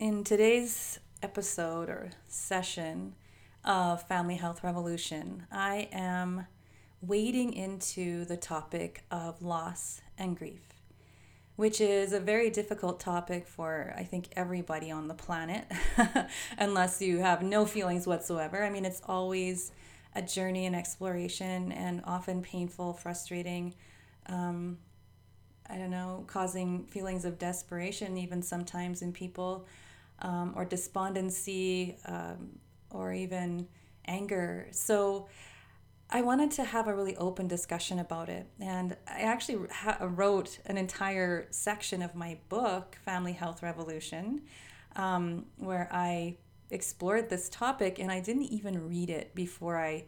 In 0.00 0.24
today's 0.24 0.98
episode 1.22 1.90
or 1.90 2.08
session 2.26 3.16
of 3.66 4.02
Family 4.04 4.36
Health 4.36 4.64
Revolution, 4.64 5.46
I 5.52 5.90
am 5.92 6.46
wading 7.02 7.52
into 7.52 8.24
the 8.24 8.38
topic 8.38 9.04
of 9.10 9.42
loss 9.42 10.00
and 10.16 10.38
grief, 10.38 10.62
which 11.56 11.82
is 11.82 12.14
a 12.14 12.18
very 12.18 12.48
difficult 12.48 12.98
topic 12.98 13.46
for, 13.46 13.92
I 13.94 14.04
think, 14.04 14.28
everybody 14.36 14.90
on 14.90 15.06
the 15.06 15.12
planet, 15.12 15.70
unless 16.58 17.02
you 17.02 17.18
have 17.18 17.42
no 17.42 17.66
feelings 17.66 18.06
whatsoever. 18.06 18.64
I 18.64 18.70
mean, 18.70 18.86
it's 18.86 19.02
always 19.04 19.70
a 20.14 20.22
journey 20.22 20.64
and 20.64 20.74
exploration 20.74 21.72
and 21.72 22.00
often 22.06 22.40
painful, 22.40 22.94
frustrating. 22.94 23.74
Um, 24.30 24.78
I 25.68 25.76
don't 25.76 25.90
know, 25.90 26.24
causing 26.26 26.86
feelings 26.86 27.26
of 27.26 27.38
desperation, 27.38 28.16
even 28.16 28.40
sometimes 28.40 29.02
in 29.02 29.12
people 29.12 29.66
um, 30.22 30.52
or 30.56 30.64
despondency 30.64 31.96
um, 32.06 32.58
or 32.90 33.12
even 33.12 33.66
anger. 34.06 34.68
So 34.72 35.28
I 36.12 36.22
wanted 36.22 36.50
to 36.52 36.64
have 36.64 36.88
a 36.88 36.94
really 36.94 37.16
open 37.16 37.46
discussion 37.46 38.00
about 38.00 38.28
it. 38.28 38.46
And 38.58 38.96
I 39.06 39.20
actually 39.20 39.68
ha- 39.70 39.98
wrote 40.00 40.58
an 40.66 40.76
entire 40.76 41.46
section 41.50 42.02
of 42.02 42.14
my 42.14 42.38
book, 42.48 42.98
Family 43.04 43.32
Health 43.32 43.62
Revolution, 43.62 44.42
um, 44.96 45.46
where 45.56 45.88
I 45.92 46.36
explored 46.70 47.30
this 47.30 47.48
topic 47.48 47.98
and 47.98 48.10
I 48.10 48.20
didn't 48.20 48.44
even 48.44 48.88
read 48.88 49.08
it 49.10 49.34
before 49.34 49.78
I 49.78 50.04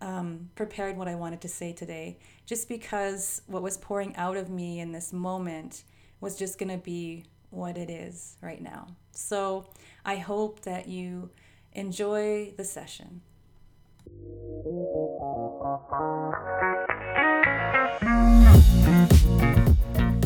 um, 0.00 0.50
prepared 0.54 0.96
what 0.96 1.08
I 1.08 1.14
wanted 1.14 1.40
to 1.42 1.48
say 1.48 1.72
today, 1.72 2.18
just 2.44 2.68
because 2.68 3.42
what 3.46 3.62
was 3.62 3.78
pouring 3.78 4.14
out 4.16 4.36
of 4.36 4.50
me 4.50 4.80
in 4.80 4.92
this 4.92 5.12
moment 5.12 5.84
was 6.20 6.36
just 6.36 6.58
going 6.58 6.70
to 6.70 6.82
be 6.82 7.24
what 7.50 7.76
it 7.76 7.90
is 7.90 8.36
right 8.42 8.60
now. 8.60 8.88
So 9.12 9.66
I 10.04 10.16
hope 10.16 10.60
that 10.62 10.88
you 10.88 11.30
enjoy 11.72 12.52
the 12.56 12.64
session. 12.64 13.22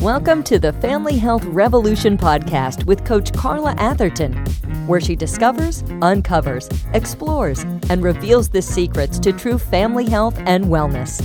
Welcome 0.01 0.41
to 0.45 0.57
the 0.57 0.73
Family 0.81 1.17
Health 1.17 1.43
Revolution 1.45 2.17
podcast 2.17 2.85
with 2.85 3.05
Coach 3.05 3.31
Carla 3.33 3.75
Atherton, 3.77 4.33
where 4.87 4.99
she 4.99 5.15
discovers, 5.15 5.83
uncovers, 6.01 6.67
explores, 6.93 7.63
and 7.89 8.01
reveals 8.01 8.49
the 8.49 8.63
secrets 8.63 9.19
to 9.19 9.31
true 9.31 9.59
family 9.59 10.09
health 10.09 10.37
and 10.47 10.65
wellness. 10.65 11.21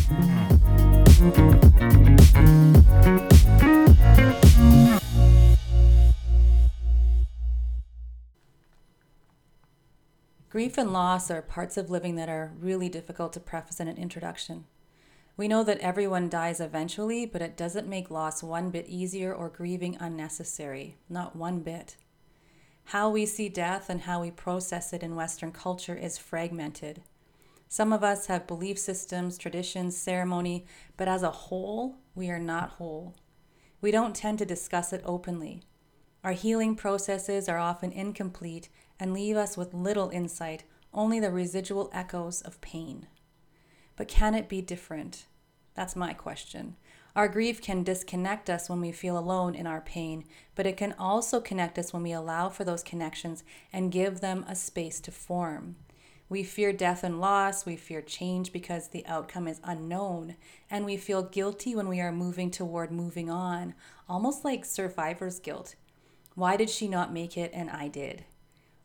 Grief 10.56 10.78
and 10.78 10.90
loss 10.90 11.30
are 11.30 11.42
parts 11.42 11.76
of 11.76 11.90
living 11.90 12.16
that 12.16 12.30
are 12.30 12.54
really 12.58 12.88
difficult 12.88 13.34
to 13.34 13.40
preface 13.40 13.78
in 13.78 13.88
an 13.88 13.98
introduction. 13.98 14.64
We 15.36 15.48
know 15.48 15.62
that 15.62 15.80
everyone 15.80 16.30
dies 16.30 16.60
eventually, 16.60 17.26
but 17.26 17.42
it 17.42 17.58
doesn't 17.58 17.86
make 17.86 18.10
loss 18.10 18.42
one 18.42 18.70
bit 18.70 18.86
easier 18.88 19.34
or 19.34 19.50
grieving 19.50 19.98
unnecessary. 20.00 20.96
Not 21.10 21.36
one 21.36 21.60
bit. 21.60 21.98
How 22.84 23.10
we 23.10 23.26
see 23.26 23.50
death 23.50 23.90
and 23.90 24.00
how 24.00 24.22
we 24.22 24.30
process 24.30 24.94
it 24.94 25.02
in 25.02 25.14
Western 25.14 25.52
culture 25.52 25.94
is 25.94 26.16
fragmented. 26.16 27.02
Some 27.68 27.92
of 27.92 28.02
us 28.02 28.28
have 28.28 28.46
belief 28.46 28.78
systems, 28.78 29.36
traditions, 29.36 29.94
ceremony, 29.94 30.64
but 30.96 31.06
as 31.06 31.22
a 31.22 31.30
whole, 31.30 31.96
we 32.14 32.30
are 32.30 32.38
not 32.38 32.70
whole. 32.70 33.14
We 33.82 33.90
don't 33.90 34.16
tend 34.16 34.38
to 34.38 34.46
discuss 34.46 34.94
it 34.94 35.02
openly. 35.04 35.64
Our 36.24 36.32
healing 36.32 36.76
processes 36.76 37.46
are 37.46 37.58
often 37.58 37.92
incomplete 37.92 38.70
and 38.98 39.12
leave 39.12 39.36
us 39.36 39.56
with 39.56 39.74
little 39.74 40.10
insight, 40.10 40.64
only 40.92 41.20
the 41.20 41.30
residual 41.30 41.90
echoes 41.92 42.40
of 42.42 42.60
pain. 42.60 43.06
But 43.96 44.08
can 44.08 44.34
it 44.34 44.48
be 44.48 44.60
different? 44.60 45.26
That's 45.74 45.96
my 45.96 46.12
question. 46.12 46.76
Our 47.14 47.28
grief 47.28 47.62
can 47.62 47.82
disconnect 47.82 48.50
us 48.50 48.68
when 48.68 48.80
we 48.80 48.92
feel 48.92 49.18
alone 49.18 49.54
in 49.54 49.66
our 49.66 49.80
pain, 49.80 50.24
but 50.54 50.66
it 50.66 50.76
can 50.76 50.94
also 50.98 51.40
connect 51.40 51.78
us 51.78 51.92
when 51.92 52.02
we 52.02 52.12
allow 52.12 52.50
for 52.50 52.64
those 52.64 52.82
connections 52.82 53.42
and 53.72 53.90
give 53.90 54.20
them 54.20 54.44
a 54.46 54.54
space 54.54 55.00
to 55.00 55.10
form. 55.10 55.76
We 56.28 56.42
fear 56.42 56.72
death 56.72 57.04
and 57.04 57.20
loss, 57.20 57.64
we 57.64 57.76
fear 57.76 58.02
change 58.02 58.52
because 58.52 58.88
the 58.88 59.06
outcome 59.06 59.48
is 59.48 59.60
unknown, 59.64 60.36
and 60.68 60.84
we 60.84 60.96
feel 60.96 61.22
guilty 61.22 61.74
when 61.74 61.88
we 61.88 62.00
are 62.00 62.12
moving 62.12 62.50
toward 62.50 62.90
moving 62.90 63.30
on, 63.30 63.74
almost 64.08 64.44
like 64.44 64.64
survivor's 64.64 65.38
guilt. 65.38 65.74
Why 66.34 66.56
did 66.56 66.68
she 66.68 66.88
not 66.88 67.12
make 67.12 67.38
it 67.38 67.50
and 67.54 67.70
I 67.70 67.88
did? 67.88 68.24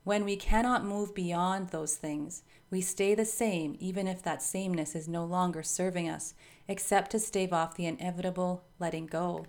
When 0.04 0.26
we 0.26 0.36
cannot 0.36 0.84
move 0.84 1.14
beyond 1.14 1.70
those 1.70 1.96
things, 1.96 2.44
we 2.72 2.82
stay 2.82 3.14
the 3.14 3.26
same 3.26 3.78
even 3.80 4.08
if 4.08 4.24
that 4.24 4.42
sameness 4.42 4.96
is 4.96 5.08
no 5.08 5.24
longer 5.24 5.62
serving 5.62 6.10
us, 6.10 6.34
except 6.68 7.12
to 7.12 7.20
stave 7.20 7.54
off 7.54 7.76
the 7.76 7.86
inevitable 7.86 8.64
letting 8.80 9.06
go. 9.06 9.46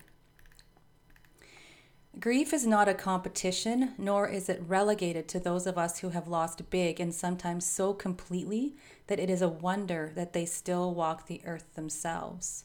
Grief 2.21 2.53
is 2.53 2.67
not 2.67 2.89
a 2.89 2.95
competition, 2.95 3.95
nor 3.97 4.29
is 4.29 4.51
it 4.51 4.63
relegated 4.67 5.27
to 5.29 5.41
those 5.41 5.67
of 5.67 5.79
us 5.79 6.01
who 6.01 6.11
have 6.11 6.29
lost 6.29 6.69
big 6.69 7.01
and 7.01 7.15
sometimes 7.15 7.65
so 7.65 7.95
completely 7.95 8.77
that 9.07 9.19
it 9.19 9.31
is 9.31 9.41
a 9.41 9.49
wonder 9.49 10.13
that 10.15 10.35
they 10.35 10.45
still 10.45 10.93
walk 10.95 11.27
the 11.27 11.41
earth 11.47 11.75
themselves. 11.75 12.65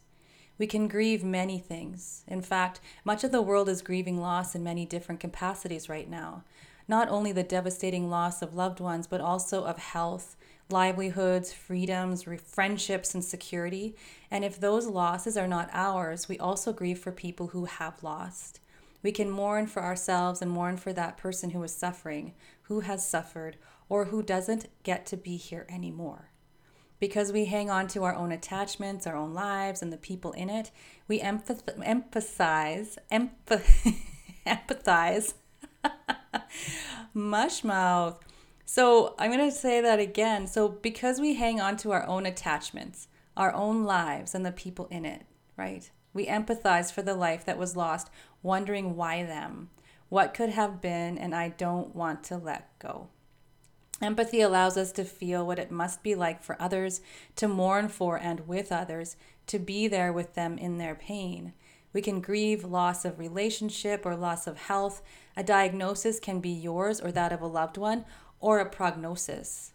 We 0.57 0.67
can 0.67 0.89
grieve 0.89 1.23
many 1.23 1.59
things. 1.59 2.25
In 2.27 2.41
fact, 2.41 2.81
much 3.05 3.23
of 3.23 3.31
the 3.31 3.41
world 3.41 3.69
is 3.69 3.81
grieving 3.81 4.19
loss 4.19 4.53
in 4.53 4.63
many 4.63 4.85
different 4.85 5.21
capacities 5.21 5.87
right 5.87 6.09
now. 6.09 6.43
Not 6.87 7.09
only 7.09 7.31
the 7.31 7.43
devastating 7.43 8.09
loss 8.09 8.41
of 8.41 8.55
loved 8.55 8.79
ones, 8.79 9.07
but 9.07 9.21
also 9.21 9.63
of 9.63 9.77
health, 9.77 10.37
livelihoods, 10.69 11.53
freedoms, 11.53 12.23
friendships, 12.23 13.13
and 13.13 13.23
security. 13.23 13.95
And 14.31 14.45
if 14.45 14.59
those 14.59 14.87
losses 14.87 15.37
are 15.37 15.47
not 15.47 15.69
ours, 15.73 16.29
we 16.29 16.37
also 16.39 16.73
grieve 16.73 16.99
for 16.99 17.11
people 17.11 17.47
who 17.47 17.65
have 17.65 18.03
lost. 18.03 18.59
We 19.03 19.11
can 19.11 19.29
mourn 19.29 19.67
for 19.67 19.83
ourselves 19.83 20.41
and 20.41 20.49
mourn 20.49 20.77
for 20.77 20.91
that 20.93 21.17
person 21.17 21.51
who 21.51 21.63
is 21.63 21.75
suffering, 21.75 22.33
who 22.63 22.81
has 22.81 23.07
suffered, 23.07 23.57
or 23.89 24.05
who 24.05 24.21
doesn't 24.23 24.67
get 24.83 25.05
to 25.07 25.17
be 25.17 25.37
here 25.37 25.65
anymore. 25.69 26.31
Because 26.99 27.31
we 27.31 27.45
hang 27.45 27.69
on 27.69 27.87
to 27.89 28.03
our 28.03 28.15
own 28.15 28.31
attachments, 28.31 29.05
our 29.05 29.15
own 29.15 29.33
lives, 29.33 29.81
and 29.81 29.93
the 29.93 29.97
people 29.97 30.31
in 30.31 30.49
it, 30.49 30.71
we 31.07 31.21
emphasize, 31.21 32.97
empath- 33.11 33.95
empathize, 34.45 35.33
mushmouth. 37.15 38.17
So 38.65 39.15
I'm 39.17 39.31
going 39.31 39.49
to 39.49 39.55
say 39.55 39.81
that 39.81 39.99
again. 39.99 40.47
So, 40.47 40.67
because 40.67 41.19
we 41.19 41.35
hang 41.35 41.61
on 41.61 41.77
to 41.77 41.91
our 41.91 42.05
own 42.05 42.25
attachments, 42.25 43.07
our 43.35 43.53
own 43.53 43.83
lives, 43.83 44.35
and 44.35 44.45
the 44.45 44.51
people 44.51 44.87
in 44.91 45.05
it, 45.05 45.25
right? 45.55 45.89
We 46.13 46.25
empathize 46.25 46.91
for 46.91 47.01
the 47.01 47.15
life 47.15 47.45
that 47.45 47.57
was 47.57 47.77
lost, 47.77 48.09
wondering 48.43 48.95
why 48.95 49.23
them, 49.23 49.69
what 50.09 50.33
could 50.33 50.49
have 50.49 50.81
been, 50.81 51.17
and 51.17 51.33
I 51.33 51.49
don't 51.49 51.95
want 51.95 52.23
to 52.25 52.37
let 52.37 52.77
go. 52.79 53.07
Empathy 54.01 54.41
allows 54.41 54.77
us 54.77 54.91
to 54.93 55.03
feel 55.03 55.45
what 55.45 55.59
it 55.59 55.71
must 55.71 56.03
be 56.03 56.13
like 56.13 56.43
for 56.43 56.61
others, 56.61 57.01
to 57.35 57.47
mourn 57.47 57.87
for 57.87 58.17
and 58.17 58.47
with 58.47 58.71
others, 58.71 59.15
to 59.47 59.57
be 59.59 59.87
there 59.87 60.13
with 60.13 60.35
them 60.35 60.57
in 60.57 60.77
their 60.77 60.93
pain. 60.93 61.53
We 61.97 62.03
can 62.03 62.21
grieve 62.21 62.63
loss 62.63 63.05
of 63.05 63.17
relationship 63.17 64.05
or 64.05 64.15
loss 64.15 64.45
of 64.45 64.59
health. 64.59 65.01
A 65.35 65.41
diagnosis 65.41 66.19
can 66.19 66.39
be 66.39 66.51
yours 66.51 67.01
or 67.01 67.11
that 67.11 67.33
of 67.33 67.41
a 67.41 67.47
loved 67.47 67.75
one, 67.75 68.05
or 68.39 68.59
a 68.59 68.69
prognosis. 68.69 69.71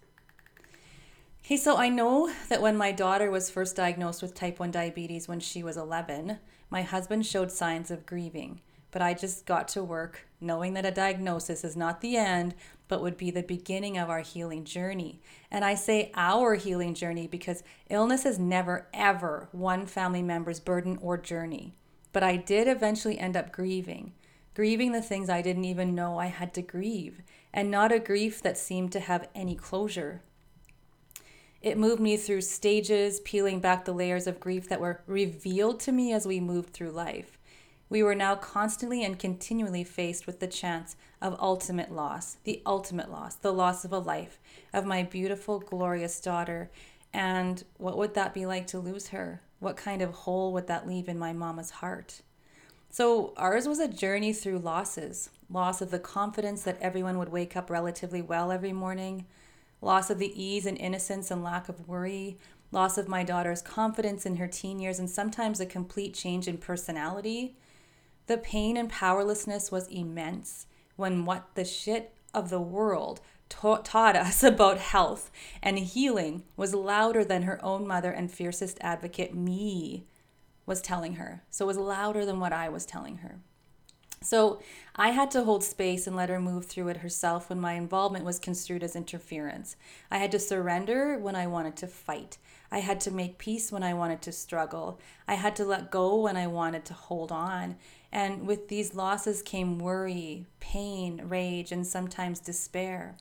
Okay, 1.44 1.56
so 1.56 1.76
I 1.76 1.88
know 1.88 2.32
that 2.48 2.62
when 2.62 2.76
my 2.76 2.92
daughter 2.92 3.28
was 3.28 3.50
first 3.50 3.74
diagnosed 3.74 4.22
with 4.22 4.34
type 4.34 4.60
1 4.60 4.70
diabetes 4.70 5.26
when 5.26 5.40
she 5.40 5.64
was 5.64 5.76
11, 5.76 6.38
my 6.70 6.82
husband 6.82 7.26
showed 7.26 7.50
signs 7.50 7.90
of 7.90 8.06
grieving 8.06 8.60
but 8.92 9.02
I 9.02 9.14
just 9.14 9.46
got 9.46 9.66
to 9.68 9.82
work 9.82 10.28
knowing 10.40 10.74
that 10.74 10.86
a 10.86 10.90
diagnosis 10.90 11.64
is 11.64 11.76
not 11.76 12.00
the 12.00 12.16
end, 12.16 12.54
but 12.86 13.02
would 13.02 13.16
be 13.16 13.30
the 13.30 13.42
beginning 13.42 13.96
of 13.96 14.10
our 14.10 14.20
healing 14.20 14.64
journey. 14.64 15.20
And 15.50 15.64
I 15.64 15.74
say 15.74 16.12
our 16.14 16.54
healing 16.54 16.94
journey 16.94 17.26
because 17.26 17.64
illness 17.88 18.26
is 18.26 18.38
never, 18.38 18.86
ever 18.92 19.48
one 19.50 19.86
family 19.86 20.22
member's 20.22 20.60
burden 20.60 20.98
or 21.00 21.16
journey. 21.16 21.74
But 22.12 22.22
I 22.22 22.36
did 22.36 22.68
eventually 22.68 23.18
end 23.18 23.36
up 23.36 23.52
grieving, 23.52 24.12
grieving 24.54 24.92
the 24.92 25.02
things 25.02 25.28
I 25.30 25.42
didn't 25.42 25.64
even 25.64 25.94
know 25.94 26.18
I 26.18 26.26
had 26.26 26.52
to 26.54 26.62
grieve, 26.62 27.22
and 27.52 27.70
not 27.70 27.92
a 27.92 27.98
grief 27.98 28.42
that 28.42 28.58
seemed 28.58 28.92
to 28.92 29.00
have 29.00 29.28
any 29.34 29.54
closure. 29.54 30.22
It 31.62 31.78
moved 31.78 32.00
me 32.00 32.16
through 32.16 32.40
stages, 32.40 33.20
peeling 33.20 33.60
back 33.60 33.84
the 33.84 33.92
layers 33.92 34.26
of 34.26 34.40
grief 34.40 34.68
that 34.68 34.80
were 34.80 35.02
revealed 35.06 35.78
to 35.80 35.92
me 35.92 36.12
as 36.12 36.26
we 36.26 36.40
moved 36.40 36.70
through 36.70 36.90
life. 36.90 37.38
We 37.88 38.02
were 38.02 38.14
now 38.14 38.34
constantly 38.34 39.04
and 39.04 39.18
continually 39.18 39.84
faced 39.84 40.26
with 40.26 40.40
the 40.40 40.46
chance 40.46 40.96
of 41.20 41.36
ultimate 41.38 41.92
loss, 41.92 42.38
the 42.42 42.62
ultimate 42.66 43.10
loss, 43.10 43.36
the 43.36 43.52
loss 43.52 43.84
of 43.84 43.92
a 43.92 43.98
life, 43.98 44.40
of 44.72 44.86
my 44.86 45.02
beautiful, 45.02 45.60
glorious 45.60 46.18
daughter. 46.18 46.70
And 47.12 47.62
what 47.76 47.96
would 47.96 48.14
that 48.14 48.34
be 48.34 48.44
like 48.46 48.66
to 48.68 48.80
lose 48.80 49.08
her? 49.08 49.42
What 49.62 49.76
kind 49.76 50.02
of 50.02 50.12
hole 50.12 50.52
would 50.54 50.66
that 50.66 50.88
leave 50.88 51.08
in 51.08 51.20
my 51.20 51.32
mama's 51.32 51.70
heart? 51.70 52.22
So 52.90 53.32
ours 53.36 53.68
was 53.68 53.78
a 53.78 53.86
journey 53.86 54.32
through 54.32 54.58
losses 54.58 55.30
loss 55.48 55.80
of 55.80 55.92
the 55.92 56.00
confidence 56.00 56.62
that 56.62 56.80
everyone 56.80 57.16
would 57.16 57.28
wake 57.28 57.56
up 57.56 57.70
relatively 57.70 58.20
well 58.20 58.50
every 58.50 58.72
morning, 58.72 59.24
loss 59.80 60.10
of 60.10 60.18
the 60.18 60.42
ease 60.42 60.66
and 60.66 60.76
innocence 60.78 61.30
and 61.30 61.44
lack 61.44 61.68
of 61.68 61.86
worry, 61.86 62.38
loss 62.72 62.98
of 62.98 63.06
my 63.06 63.22
daughter's 63.22 63.62
confidence 63.62 64.26
in 64.26 64.34
her 64.34 64.48
teen 64.48 64.80
years, 64.80 64.98
and 64.98 65.08
sometimes 65.08 65.60
a 65.60 65.66
complete 65.66 66.12
change 66.12 66.48
in 66.48 66.58
personality. 66.58 67.54
The 68.26 68.38
pain 68.38 68.76
and 68.76 68.88
powerlessness 68.90 69.70
was 69.70 69.86
immense 69.86 70.66
when 70.96 71.24
what 71.24 71.54
the 71.54 71.64
shit 71.64 72.12
of 72.34 72.50
the 72.50 72.60
world 72.60 73.20
ta- 73.52 73.82
taught 73.84 74.16
us 74.16 74.42
about 74.52 74.78
health 74.78 75.30
and 75.62 75.78
healing 75.78 76.42
was 76.56 76.74
louder 76.74 77.24
than 77.24 77.42
her 77.42 77.62
own 77.64 77.86
mother 77.86 78.10
and 78.10 78.30
fiercest 78.30 78.78
advocate, 78.80 79.34
me, 79.34 80.06
was 80.64 80.80
telling 80.80 81.14
her. 81.14 81.42
So 81.50 81.64
it 81.64 81.68
was 81.68 81.76
louder 81.76 82.24
than 82.24 82.40
what 82.40 82.52
I 82.52 82.68
was 82.68 82.86
telling 82.86 83.18
her. 83.18 83.40
So 84.22 84.60
I 84.94 85.10
had 85.10 85.30
to 85.32 85.42
hold 85.42 85.64
space 85.64 86.06
and 86.06 86.14
let 86.14 86.28
her 86.28 86.40
move 86.40 86.66
through 86.66 86.88
it 86.88 86.98
herself 86.98 87.48
when 87.48 87.60
my 87.60 87.72
involvement 87.72 88.24
was 88.24 88.38
construed 88.38 88.84
as 88.84 88.94
interference. 88.94 89.76
I 90.10 90.18
had 90.18 90.30
to 90.32 90.38
surrender 90.38 91.18
when 91.18 91.34
I 91.34 91.48
wanted 91.48 91.76
to 91.78 91.88
fight. 91.88 92.38
I 92.70 92.78
had 92.78 93.00
to 93.02 93.10
make 93.10 93.38
peace 93.38 93.72
when 93.72 93.82
I 93.82 93.94
wanted 93.94 94.22
to 94.22 94.32
struggle. 94.32 95.00
I 95.26 95.34
had 95.34 95.56
to 95.56 95.64
let 95.64 95.90
go 95.90 96.20
when 96.20 96.36
I 96.36 96.46
wanted 96.46 96.84
to 96.86 96.94
hold 96.94 97.32
on. 97.32 97.76
And 98.12 98.46
with 98.46 98.68
these 98.68 98.94
losses 98.94 99.42
came 99.42 99.78
worry, 99.78 100.46
pain, 100.60 101.22
rage, 101.26 101.72
and 101.72 101.86
sometimes 101.86 102.38
despair. 102.38 103.16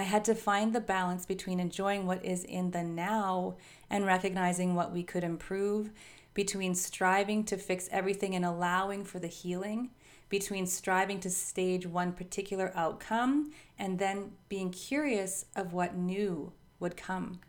I 0.00 0.04
had 0.04 0.24
to 0.24 0.34
find 0.34 0.74
the 0.74 0.80
balance 0.80 1.26
between 1.26 1.60
enjoying 1.60 2.06
what 2.06 2.24
is 2.24 2.44
in 2.44 2.70
the 2.70 2.82
now 2.82 3.56
and 3.90 4.06
recognizing 4.06 4.74
what 4.74 4.92
we 4.92 5.02
could 5.02 5.22
improve, 5.22 5.90
between 6.32 6.74
striving 6.74 7.44
to 7.44 7.58
fix 7.58 7.86
everything 7.92 8.34
and 8.34 8.44
allowing 8.44 9.04
for 9.04 9.18
the 9.18 9.28
healing 9.28 9.90
between 10.30 10.66
striving 10.66 11.20
to 11.20 11.28
stage 11.28 11.86
one 11.86 12.12
particular 12.12 12.72
outcome 12.74 13.52
and 13.78 13.98
then 13.98 14.30
being 14.48 14.70
curious 14.70 15.44
of 15.54 15.74
what 15.74 15.96
new 15.96 16.52
would 16.78 16.96
come. 16.96 17.40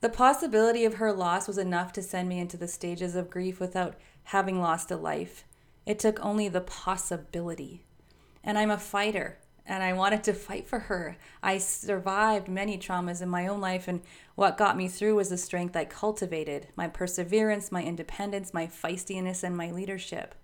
The 0.00 0.08
possibility 0.08 0.84
of 0.84 0.94
her 0.94 1.12
loss 1.12 1.46
was 1.46 1.56
enough 1.56 1.92
to 1.94 2.02
send 2.02 2.28
me 2.28 2.40
into 2.40 2.56
the 2.56 2.68
stages 2.68 3.14
of 3.14 3.30
grief 3.30 3.60
without 3.60 3.94
having 4.24 4.60
lost 4.60 4.90
a 4.90 4.96
life. 4.96 5.44
It 5.86 5.98
took 5.98 6.22
only 6.24 6.48
the 6.48 6.60
possibility. 6.60 7.84
And 8.42 8.58
I'm 8.58 8.70
a 8.70 8.78
fighter 8.78 9.38
and 9.70 9.84
I 9.84 9.92
wanted 9.92 10.24
to 10.24 10.32
fight 10.32 10.66
for 10.66 10.80
her. 10.80 11.16
I 11.44 11.58
survived 11.58 12.48
many 12.48 12.76
traumas 12.76 13.22
in 13.22 13.28
my 13.28 13.46
own 13.46 13.60
life, 13.60 13.86
and 13.86 14.02
what 14.34 14.58
got 14.58 14.76
me 14.76 14.88
through 14.88 15.14
was 15.14 15.28
the 15.28 15.36
strength 15.36 15.76
I 15.76 15.84
cultivated 15.84 16.66
my 16.74 16.88
perseverance, 16.88 17.70
my 17.70 17.84
independence, 17.84 18.52
my 18.52 18.66
feistiness, 18.66 19.44
and 19.44 19.56
my 19.56 19.70
leadership. 19.70 20.34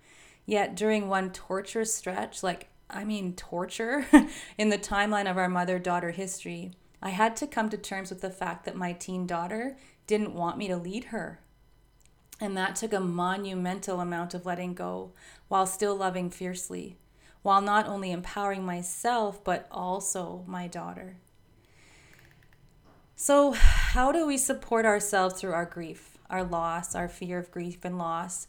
Yet 0.46 0.76
during 0.76 1.08
one 1.08 1.32
torturous 1.32 1.92
stretch, 1.92 2.44
like, 2.44 2.68
I 2.88 3.04
mean, 3.04 3.34
torture, 3.34 4.06
in 4.58 4.68
the 4.68 4.78
timeline 4.78 5.28
of 5.28 5.36
our 5.36 5.48
mother 5.48 5.80
daughter 5.80 6.12
history, 6.12 6.70
I 7.02 7.10
had 7.10 7.34
to 7.38 7.48
come 7.48 7.68
to 7.70 7.76
terms 7.76 8.10
with 8.10 8.20
the 8.20 8.30
fact 8.30 8.64
that 8.64 8.76
my 8.76 8.92
teen 8.92 9.26
daughter 9.26 9.76
didn't 10.06 10.34
want 10.34 10.56
me 10.56 10.68
to 10.68 10.76
lead 10.76 11.06
her. 11.06 11.40
And 12.40 12.56
that 12.56 12.76
took 12.76 12.92
a 12.92 13.00
monumental 13.00 13.98
amount 14.00 14.34
of 14.34 14.46
letting 14.46 14.74
go 14.74 15.10
while 15.48 15.66
still 15.66 15.96
loving 15.96 16.30
fiercely, 16.30 16.96
while 17.42 17.60
not 17.60 17.86
only 17.86 18.12
empowering 18.12 18.64
myself, 18.64 19.42
but 19.42 19.66
also 19.70 20.44
my 20.46 20.66
daughter. 20.66 21.16
So, 23.14 23.52
how 23.52 24.12
do 24.12 24.26
we 24.26 24.36
support 24.36 24.84
ourselves 24.84 25.40
through 25.40 25.52
our 25.52 25.64
grief, 25.64 26.18
our 26.28 26.44
loss, 26.44 26.94
our 26.94 27.08
fear 27.08 27.38
of 27.38 27.50
grief 27.50 27.84
and 27.84 27.96
loss? 27.96 28.46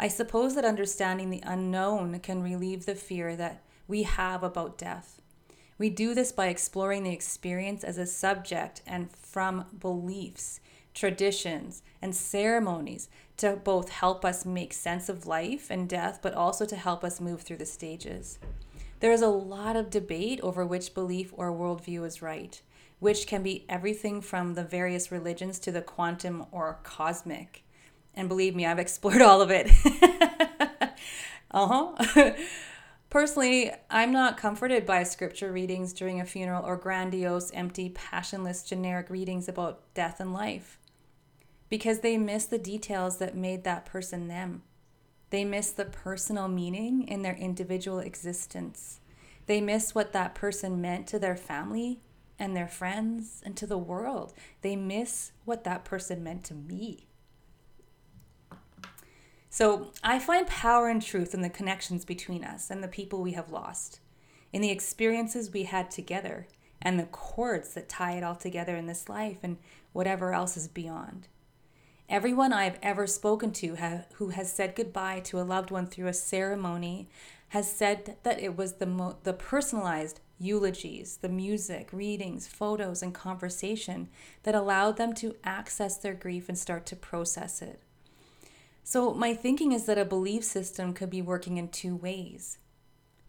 I 0.00 0.08
suppose 0.08 0.54
that 0.54 0.64
understanding 0.64 1.30
the 1.30 1.42
unknown 1.44 2.18
can 2.20 2.42
relieve 2.42 2.86
the 2.86 2.94
fear 2.94 3.36
that 3.36 3.62
we 3.86 4.04
have 4.04 4.42
about 4.42 4.78
death. 4.78 5.20
We 5.78 5.90
do 5.90 6.14
this 6.14 6.32
by 6.32 6.48
exploring 6.48 7.04
the 7.04 7.12
experience 7.12 7.84
as 7.84 7.98
a 7.98 8.06
subject 8.06 8.82
and 8.86 9.10
from 9.12 9.66
beliefs, 9.78 10.60
traditions, 10.94 11.82
and 12.02 12.14
ceremonies 12.14 13.08
to 13.36 13.56
both 13.56 13.88
help 13.88 14.24
us 14.24 14.44
make 14.44 14.72
sense 14.72 15.08
of 15.08 15.26
life 15.26 15.70
and 15.70 15.88
death, 15.88 16.20
but 16.22 16.34
also 16.34 16.66
to 16.66 16.76
help 16.76 17.02
us 17.02 17.20
move 17.20 17.42
through 17.42 17.56
the 17.56 17.66
stages. 17.66 18.38
There 19.00 19.12
is 19.12 19.22
a 19.22 19.28
lot 19.28 19.76
of 19.76 19.88
debate 19.88 20.40
over 20.42 20.66
which 20.66 20.92
belief 20.92 21.32
or 21.34 21.50
worldview 21.50 22.04
is 22.06 22.20
right, 22.20 22.60
which 22.98 23.26
can 23.26 23.42
be 23.42 23.64
everything 23.68 24.20
from 24.20 24.54
the 24.54 24.64
various 24.64 25.10
religions 25.10 25.58
to 25.60 25.72
the 25.72 25.80
quantum 25.80 26.44
or 26.52 26.80
cosmic. 26.82 27.64
And 28.14 28.28
believe 28.28 28.54
me, 28.54 28.66
I've 28.66 28.78
explored 28.86 29.22
all 29.22 29.40
of 29.40 29.50
it. 29.50 29.70
uh 31.50 31.94
huh. 31.94 32.32
Personally, 33.08 33.72
I'm 33.90 34.12
not 34.12 34.36
comforted 34.36 34.86
by 34.86 35.02
scripture 35.02 35.50
readings 35.50 35.92
during 35.92 36.20
a 36.20 36.26
funeral 36.26 36.64
or 36.64 36.76
grandiose, 36.76 37.50
empty, 37.52 37.88
passionless, 37.88 38.62
generic 38.62 39.10
readings 39.10 39.48
about 39.48 39.80
death 39.94 40.20
and 40.20 40.32
life 40.32 40.78
because 41.70 42.00
they 42.00 42.18
miss 42.18 42.44
the 42.44 42.58
details 42.58 43.16
that 43.16 43.36
made 43.36 43.64
that 43.64 43.86
person 43.86 44.28
them. 44.28 44.62
They 45.30 45.44
miss 45.44 45.70
the 45.70 45.84
personal 45.84 46.48
meaning 46.48 47.06
in 47.06 47.22
their 47.22 47.36
individual 47.36 48.00
existence. 48.00 49.00
They 49.46 49.60
miss 49.60 49.94
what 49.94 50.12
that 50.12 50.34
person 50.34 50.80
meant 50.80 51.06
to 51.08 51.18
their 51.18 51.36
family 51.36 52.00
and 52.38 52.56
their 52.56 52.68
friends 52.68 53.40
and 53.44 53.56
to 53.56 53.66
the 53.66 53.78
world. 53.78 54.34
They 54.62 54.74
miss 54.74 55.32
what 55.44 55.62
that 55.64 55.84
person 55.84 56.24
meant 56.24 56.42
to 56.44 56.54
me. 56.54 57.06
So 59.48 59.92
I 60.02 60.18
find 60.18 60.46
power 60.46 60.88
and 60.88 61.02
truth 61.02 61.34
in 61.34 61.42
the 61.42 61.50
connections 61.50 62.04
between 62.04 62.44
us 62.44 62.70
and 62.70 62.82
the 62.82 62.88
people 62.88 63.20
we 63.20 63.32
have 63.32 63.50
lost, 63.50 64.00
in 64.52 64.62
the 64.62 64.70
experiences 64.70 65.52
we 65.52 65.64
had 65.64 65.90
together, 65.90 66.46
and 66.82 66.98
the 66.98 67.04
cords 67.04 67.74
that 67.74 67.88
tie 67.88 68.12
it 68.12 68.24
all 68.24 68.36
together 68.36 68.76
in 68.76 68.86
this 68.86 69.08
life 69.08 69.38
and 69.42 69.58
whatever 69.92 70.32
else 70.32 70.56
is 70.56 70.68
beyond. 70.68 71.28
Everyone 72.10 72.52
I've 72.52 72.80
ever 72.82 73.06
spoken 73.06 73.52
to 73.52 73.76
who 74.14 74.30
has 74.30 74.52
said 74.52 74.74
goodbye 74.74 75.20
to 75.20 75.40
a 75.40 75.42
loved 75.42 75.70
one 75.70 75.86
through 75.86 76.08
a 76.08 76.12
ceremony 76.12 77.08
has 77.50 77.70
said 77.70 78.16
that 78.24 78.40
it 78.40 78.56
was 78.56 78.74
the, 78.74 78.86
mo- 78.86 79.18
the 79.22 79.32
personalized 79.32 80.18
eulogies, 80.36 81.18
the 81.18 81.28
music, 81.28 81.88
readings, 81.92 82.48
photos, 82.48 83.00
and 83.00 83.14
conversation 83.14 84.08
that 84.42 84.56
allowed 84.56 84.96
them 84.96 85.14
to 85.14 85.36
access 85.44 85.98
their 85.98 86.14
grief 86.14 86.48
and 86.48 86.58
start 86.58 86.84
to 86.86 86.96
process 86.96 87.62
it. 87.62 87.80
So, 88.82 89.14
my 89.14 89.32
thinking 89.32 89.70
is 89.70 89.84
that 89.84 89.98
a 89.98 90.04
belief 90.04 90.42
system 90.42 90.92
could 90.92 91.10
be 91.10 91.22
working 91.22 91.58
in 91.58 91.68
two 91.68 91.94
ways 91.94 92.58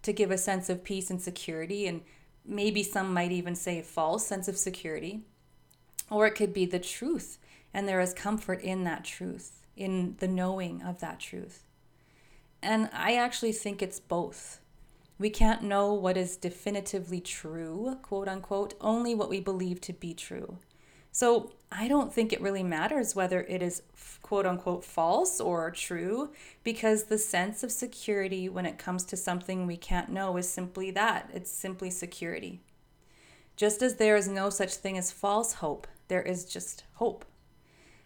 to 0.01 0.11
give 0.11 0.31
a 0.31 0.39
sense 0.39 0.71
of 0.71 0.83
peace 0.83 1.11
and 1.11 1.21
security, 1.21 1.85
and 1.85 2.01
maybe 2.43 2.81
some 2.81 3.13
might 3.13 3.31
even 3.31 3.53
say 3.53 3.83
false 3.83 4.25
sense 4.25 4.47
of 4.47 4.57
security, 4.57 5.21
or 6.09 6.25
it 6.25 6.33
could 6.33 6.51
be 6.51 6.65
the 6.65 6.79
truth, 6.79 7.37
and 7.73 7.87
there 7.87 7.99
is 7.99 8.13
comfort 8.13 8.61
in 8.61 8.83
that 8.83 9.03
truth, 9.03 9.65
in 9.75 10.15
the 10.19 10.27
knowing 10.27 10.81
of 10.81 10.99
that 10.99 11.19
truth. 11.19 11.63
And 12.61 12.89
I 12.93 13.15
actually 13.15 13.53
think 13.53 13.81
it's 13.81 13.99
both. 13.99 14.59
We 15.17 15.29
can't 15.29 15.63
know 15.63 15.93
what 15.93 16.17
is 16.17 16.37
definitively 16.37 17.21
true, 17.21 17.97
quote 18.01 18.27
unquote, 18.27 18.73
only 18.81 19.13
what 19.15 19.29
we 19.29 19.39
believe 19.39 19.81
to 19.81 19.93
be 19.93 20.13
true. 20.13 20.57
So 21.11 21.51
I 21.71 21.87
don't 21.87 22.13
think 22.13 22.31
it 22.31 22.41
really 22.41 22.63
matters 22.63 23.15
whether 23.15 23.41
it 23.41 23.61
is 23.61 23.83
quote 24.21 24.45
unquote 24.45 24.85
false 24.85 25.39
or 25.39 25.69
true 25.71 26.31
because 26.63 27.03
the 27.03 27.17
sense 27.17 27.63
of 27.63 27.71
security 27.71 28.47
when 28.47 28.65
it 28.65 28.77
comes 28.77 29.03
to 29.05 29.17
something 29.17 29.67
we 29.67 29.77
can't 29.77 30.09
know 30.09 30.37
is 30.37 30.49
simply 30.49 30.89
that 30.91 31.29
it's 31.33 31.51
simply 31.51 31.89
security. 31.89 32.61
Just 33.55 33.81
as 33.81 33.95
there 33.95 34.15
is 34.15 34.27
no 34.27 34.49
such 34.49 34.73
thing 34.75 34.97
as 34.97 35.11
false 35.11 35.53
hope, 35.55 35.87
there 36.07 36.21
is 36.21 36.45
just 36.45 36.83
hope. 36.93 37.25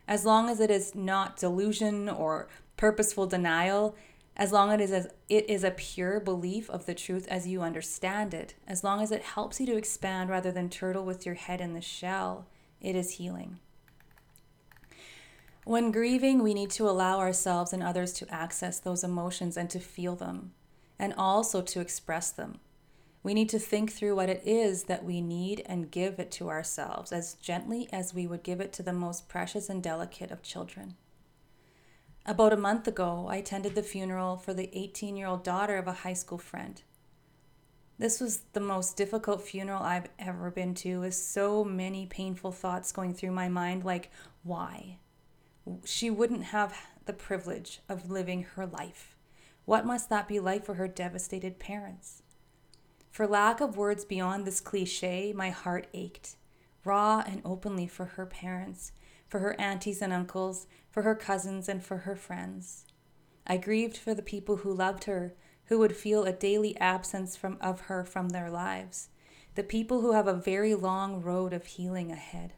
As 0.07 0.25
long 0.25 0.49
as 0.49 0.59
it 0.59 0.69
is 0.69 0.93
not 0.93 1.37
delusion 1.37 2.09
or 2.09 2.47
purposeful 2.77 3.27
denial, 3.27 3.95
as 4.37 4.51
long 4.51 4.71
as 4.71 4.79
it 4.79 4.83
is, 4.83 4.91
as 4.91 5.07
it 5.29 5.49
is 5.49 5.63
a 5.63 5.71
pure 5.71 6.19
belief 6.19 6.69
of 6.69 6.85
the 6.85 6.93
truth 6.93 7.27
as 7.29 7.47
you 7.47 7.61
understand 7.61 8.33
it, 8.33 8.53
as 8.67 8.83
long 8.83 9.01
as 9.01 9.11
it 9.11 9.23
helps 9.23 9.59
you 9.59 9.65
to 9.65 9.77
expand 9.77 10.29
rather 10.29 10.51
than 10.51 10.69
turtle 10.69 11.05
with 11.05 11.25
your 11.25 11.35
head 11.35 11.61
in 11.61 11.73
the 11.73 11.81
shell, 11.81 12.45
it 12.81 12.95
is 12.95 13.11
healing. 13.11 13.59
When 15.63 15.91
grieving, 15.91 16.43
we 16.43 16.53
need 16.53 16.69
to 16.71 16.87
allow 16.87 17.17
ourselves 17.17 17.73
and 17.73 17.81
others 17.81 18.13
to 18.13 18.31
access 18.31 18.79
those 18.79 19.03
emotions 19.03 19.57
and 19.57 19.69
to 19.71 19.79
feel 19.79 20.15
them, 20.15 20.53
and 20.99 21.13
also 21.17 21.61
to 21.63 21.79
express 21.79 22.29
them. 22.29 22.59
We 23.25 23.33
need 23.33 23.49
to 23.49 23.59
think 23.59 23.91
through 23.91 24.15
what 24.17 24.29
it 24.29 24.43
is 24.45 24.83
that 24.83 25.03
we 25.03 25.19
need 25.19 25.63
and 25.65 25.89
give 25.89 26.19
it 26.19 26.29
to 26.33 26.47
ourselves 26.47 27.11
as 27.11 27.33
gently 27.33 27.89
as 27.91 28.13
we 28.13 28.27
would 28.27 28.43
give 28.43 28.61
it 28.61 28.71
to 28.73 28.83
the 28.83 28.93
most 28.93 29.27
precious 29.27 29.67
and 29.67 29.81
delicate 29.81 30.29
of 30.29 30.43
children. 30.43 30.93
About 32.23 32.53
a 32.53 32.55
month 32.55 32.87
ago, 32.87 33.25
I 33.27 33.37
attended 33.37 33.73
the 33.73 33.81
funeral 33.81 34.37
for 34.37 34.53
the 34.53 34.69
18 34.77 35.17
year 35.17 35.25
old 35.25 35.43
daughter 35.43 35.77
of 35.77 35.87
a 35.87 36.03
high 36.03 36.13
school 36.13 36.37
friend. 36.37 36.79
This 37.97 38.19
was 38.19 38.41
the 38.53 38.59
most 38.59 38.95
difficult 38.95 39.41
funeral 39.41 39.81
I've 39.81 40.09
ever 40.19 40.51
been 40.51 40.75
to, 40.75 40.99
with 40.99 41.15
so 41.15 41.63
many 41.63 42.05
painful 42.05 42.51
thoughts 42.51 42.91
going 42.91 43.15
through 43.15 43.31
my 43.31 43.49
mind 43.49 43.83
like, 43.83 44.11
why? 44.43 44.99
She 45.83 46.11
wouldn't 46.11 46.43
have 46.43 46.77
the 47.07 47.13
privilege 47.13 47.79
of 47.89 48.11
living 48.11 48.43
her 48.53 48.67
life. 48.67 49.15
What 49.65 49.83
must 49.83 50.11
that 50.11 50.27
be 50.27 50.39
like 50.39 50.63
for 50.63 50.75
her 50.75 50.87
devastated 50.87 51.57
parents? 51.57 52.21
For 53.15 53.27
lack 53.27 53.61
of 53.61 53.77
words 53.77 54.03
beyond 54.03 54.43
this 54.43 54.59
cliche, 54.59 55.31
my 55.31 55.49
heart 55.49 55.87
ached, 55.93 56.35
raw 56.83 57.23
and 57.25 57.41
openly 57.45 57.87
for 57.87 58.03
her 58.03 58.25
parents, 58.25 58.91
for 59.29 59.39
her 59.39 59.57
aunties 59.57 60.01
and 60.01 60.11
uncles, 60.11 60.67
for 60.91 61.03
her 61.03 61.15
cousins, 61.15 61.69
and 61.69 61.81
for 61.81 61.99
her 61.99 62.17
friends. 62.17 62.83
I 63.47 63.55
grieved 63.55 63.95
for 63.95 64.13
the 64.13 64.21
people 64.21 64.57
who 64.57 64.73
loved 64.73 65.05
her, 65.05 65.33
who 65.67 65.79
would 65.79 65.95
feel 65.95 66.25
a 66.25 66.33
daily 66.33 66.75
absence 66.75 67.37
from, 67.37 67.57
of 67.61 67.79
her 67.87 68.03
from 68.03 68.31
their 68.31 68.51
lives, 68.51 69.07
the 69.53 69.63
people 69.63 70.01
who 70.01 70.11
have 70.11 70.27
a 70.27 70.33
very 70.33 70.75
long 70.75 71.21
road 71.21 71.53
of 71.53 71.65
healing 71.67 72.11
ahead. 72.11 72.51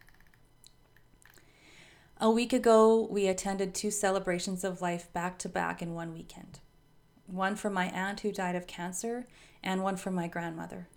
A 2.20 2.32
week 2.32 2.52
ago, 2.52 3.08
we 3.12 3.28
attended 3.28 3.76
two 3.76 3.92
celebrations 3.92 4.64
of 4.64 4.82
life 4.82 5.14
back 5.14 5.38
to 5.38 5.50
back 5.50 5.84
in 5.84 5.94
one 5.94 6.16
weekend 6.16 6.62
one 7.28 7.56
for 7.56 7.70
my 7.70 7.86
aunt 7.90 8.22
who 8.22 8.32
died 8.32 8.56
of 8.56 8.68
cancer, 8.68 9.28
and 9.64 9.84
one 9.84 9.98
for 9.98 10.12
my 10.12 10.28
grandmother. 10.28 10.88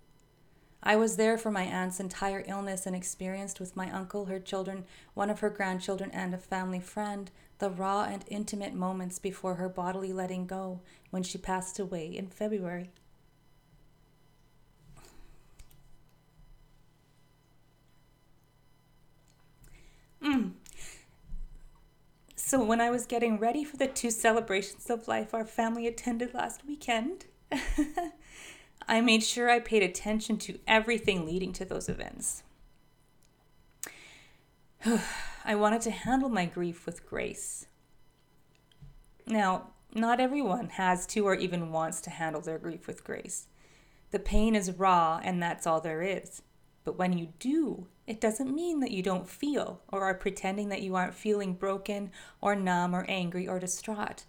I 0.83 0.95
was 0.95 1.15
there 1.15 1.37
for 1.37 1.51
my 1.51 1.63
aunt's 1.63 1.99
entire 1.99 2.43
illness 2.47 2.87
and 2.87 2.95
experienced 2.95 3.59
with 3.59 3.75
my 3.75 3.91
uncle, 3.91 4.25
her 4.25 4.39
children, 4.39 4.85
one 5.13 5.29
of 5.29 5.41
her 5.41 5.49
grandchildren, 5.49 6.09
and 6.11 6.33
a 6.33 6.39
family 6.39 6.79
friend 6.79 7.29
the 7.61 7.69
raw 7.69 8.05
and 8.05 8.25
intimate 8.27 8.73
moments 8.73 9.19
before 9.19 9.55
her 9.55 9.69
bodily 9.69 10.11
letting 10.11 10.47
go 10.47 10.81
when 11.11 11.21
she 11.21 11.37
passed 11.37 11.77
away 11.77 12.07
in 12.07 12.27
February. 12.27 12.89
So, 22.51 22.61
when 22.61 22.81
I 22.81 22.89
was 22.89 23.05
getting 23.05 23.39
ready 23.39 23.63
for 23.63 23.77
the 23.77 23.87
two 23.87 24.11
celebrations 24.11 24.89
of 24.89 25.07
life 25.07 25.33
our 25.33 25.45
family 25.45 25.87
attended 25.87 26.33
last 26.33 26.65
weekend, 26.67 27.27
I 28.89 28.99
made 28.99 29.23
sure 29.23 29.49
I 29.49 29.61
paid 29.61 29.83
attention 29.83 30.37
to 30.39 30.59
everything 30.67 31.25
leading 31.25 31.53
to 31.53 31.63
those 31.63 31.87
events. 31.87 32.43
I 35.45 35.55
wanted 35.55 35.79
to 35.83 35.91
handle 35.91 36.27
my 36.27 36.43
grief 36.43 36.85
with 36.85 37.07
grace. 37.07 37.67
Now, 39.25 39.67
not 39.95 40.19
everyone 40.19 40.71
has 40.71 41.05
to 41.07 41.25
or 41.25 41.35
even 41.35 41.71
wants 41.71 42.01
to 42.01 42.09
handle 42.09 42.41
their 42.41 42.59
grief 42.59 42.85
with 42.85 43.05
grace. 43.05 43.47
The 44.11 44.19
pain 44.19 44.55
is 44.55 44.73
raw, 44.73 45.21
and 45.23 45.41
that's 45.41 45.65
all 45.65 45.79
there 45.79 46.01
is. 46.01 46.41
But 46.83 46.97
when 46.97 47.17
you 47.17 47.29
do, 47.39 47.87
it 48.07 48.19
doesn't 48.19 48.53
mean 48.53 48.79
that 48.79 48.91
you 48.91 49.03
don't 49.03 49.29
feel 49.29 49.81
or 49.89 50.03
are 50.03 50.13
pretending 50.13 50.69
that 50.69 50.81
you 50.81 50.95
aren't 50.95 51.13
feeling 51.13 51.53
broken 51.53 52.11
or 52.41 52.55
numb 52.55 52.95
or 52.95 53.05
angry 53.07 53.47
or 53.47 53.59
distraught. 53.59 54.25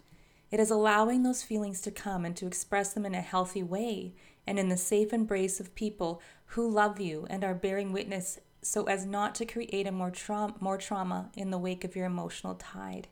It 0.51 0.59
is 0.59 0.69
allowing 0.69 1.23
those 1.23 1.41
feelings 1.41 1.81
to 1.81 1.91
come 1.91 2.25
and 2.25 2.35
to 2.37 2.45
express 2.45 2.93
them 2.93 3.05
in 3.05 3.15
a 3.15 3.21
healthy 3.21 3.63
way 3.63 4.13
and 4.45 4.59
in 4.59 4.69
the 4.69 4.77
safe 4.77 5.11
embrace 5.11 5.59
of 5.59 5.73
people 5.73 6.21
who 6.47 6.69
love 6.69 6.99
you 6.99 7.25
and 7.29 7.43
are 7.43 7.55
bearing 7.55 7.91
witness 7.91 8.39
so 8.61 8.83
as 8.85 9.05
not 9.05 9.35
to 9.35 9.45
create 9.45 9.87
a 9.87 9.91
more, 9.91 10.11
tra- 10.11 10.53
more 10.59 10.77
trauma 10.77 11.31
in 11.35 11.49
the 11.49 11.57
wake 11.57 11.83
of 11.83 11.95
your 11.95 12.05
emotional 12.05 12.55
tide. 12.55 13.07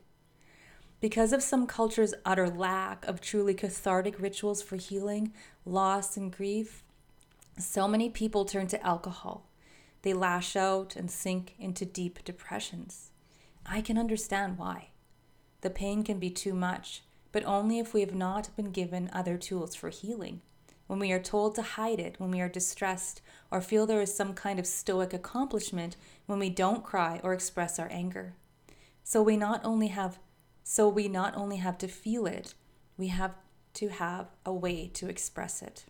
Because 1.00 1.32
of 1.32 1.42
some 1.42 1.66
cultures' 1.66 2.14
utter 2.24 2.48
lack 2.48 3.04
of 3.06 3.20
truly 3.20 3.54
cathartic 3.54 4.20
rituals 4.20 4.62
for 4.62 4.76
healing, 4.76 5.32
loss, 5.66 6.16
and 6.16 6.30
grief, 6.32 6.84
so 7.58 7.86
many 7.86 8.08
people 8.08 8.44
turn 8.44 8.66
to 8.68 8.84
alcohol. 8.84 9.48
They 10.02 10.14
lash 10.14 10.56
out 10.56 10.96
and 10.96 11.10
sink 11.10 11.54
into 11.58 11.84
deep 11.84 12.24
depressions. 12.24 13.10
I 13.64 13.80
can 13.80 13.98
understand 13.98 14.58
why. 14.58 14.88
The 15.60 15.70
pain 15.70 16.02
can 16.02 16.18
be 16.18 16.30
too 16.30 16.54
much, 16.54 17.02
but 17.30 17.44
only 17.44 17.78
if 17.78 17.94
we 17.94 18.00
have 18.00 18.14
not 18.14 18.54
been 18.56 18.72
given 18.72 19.10
other 19.12 19.36
tools 19.38 19.74
for 19.74 19.90
healing 19.90 20.40
when 20.92 20.98
we 20.98 21.10
are 21.10 21.18
told 21.18 21.54
to 21.54 21.62
hide 21.62 21.98
it, 21.98 22.16
when 22.18 22.30
we 22.30 22.40
are 22.42 22.50
distressed, 22.50 23.22
or 23.50 23.62
feel 23.62 23.86
there 23.86 24.02
is 24.02 24.14
some 24.14 24.34
kind 24.34 24.58
of 24.58 24.66
stoic 24.66 25.14
accomplishment 25.14 25.96
when 26.26 26.38
we 26.38 26.50
don't 26.50 26.84
cry 26.84 27.18
or 27.22 27.32
express 27.32 27.78
our 27.78 27.88
anger. 27.90 28.34
So 29.02 29.22
we 29.22 29.38
not 29.38 29.62
only 29.64 29.86
have 29.86 30.18
so 30.64 30.90
we 30.90 31.08
not 31.08 31.34
only 31.34 31.56
have 31.56 31.78
to 31.78 31.88
feel 31.88 32.26
it, 32.26 32.52
we 32.98 33.06
have 33.06 33.34
to 33.74 33.88
have 33.88 34.26
a 34.44 34.52
way 34.52 34.90
to 34.92 35.08
express 35.08 35.62
it. 35.62 35.86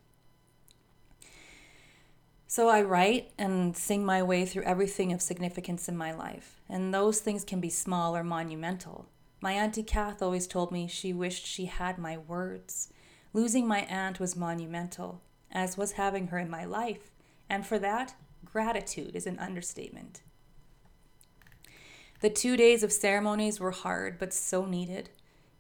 So 2.55 2.69
I 2.69 2.83
write 2.83 3.33
and 3.39 3.75
sing 3.75 4.05
my 4.05 4.23
way 4.23 4.45
through 4.45 4.65
everything 4.65 5.11
of 5.11 5.23
significance 5.23 5.89
in 5.89 5.97
my 5.97 6.13
life, 6.13 6.61
and 6.69 6.93
those 6.93 7.19
things 7.19 7.47
can 7.47 7.61
be 7.61 7.71
small 7.71 8.15
or 8.15 8.23
monumental. 8.23 9.07
My 9.41 9.53
Auntie 9.53 9.83
Kath 9.83 10.21
always 10.21 10.47
told 10.47 10.71
me 10.71 10.87
she 10.87 11.15
wished 11.15 11.47
she 11.47 11.65
had 11.65 11.97
my 11.97 12.19
words. 12.19 12.93
Losing 13.33 13.67
my 13.67 13.85
aunt 13.85 14.21
was 14.21 14.37
monumental, 14.37 15.23
as 15.51 15.79
was 15.79 15.93
having 15.93 16.27
her 16.27 16.39
in 16.39 16.51
my 16.51 16.67
life, 16.67 17.11
and 17.49 17.67
for 17.67 17.79
that, 17.79 18.17
gratitude 18.45 19.17
is 19.17 19.27
an 19.27 19.39
understatement. 19.39 20.21
The 22.21 22.29
two 22.29 22.59
days 22.59 22.83
of 22.83 22.93
ceremonies 22.93 23.61
were 23.61 23.71
hard, 23.71 24.19
but 24.19 24.35
so 24.35 24.67
needed. 24.67 25.09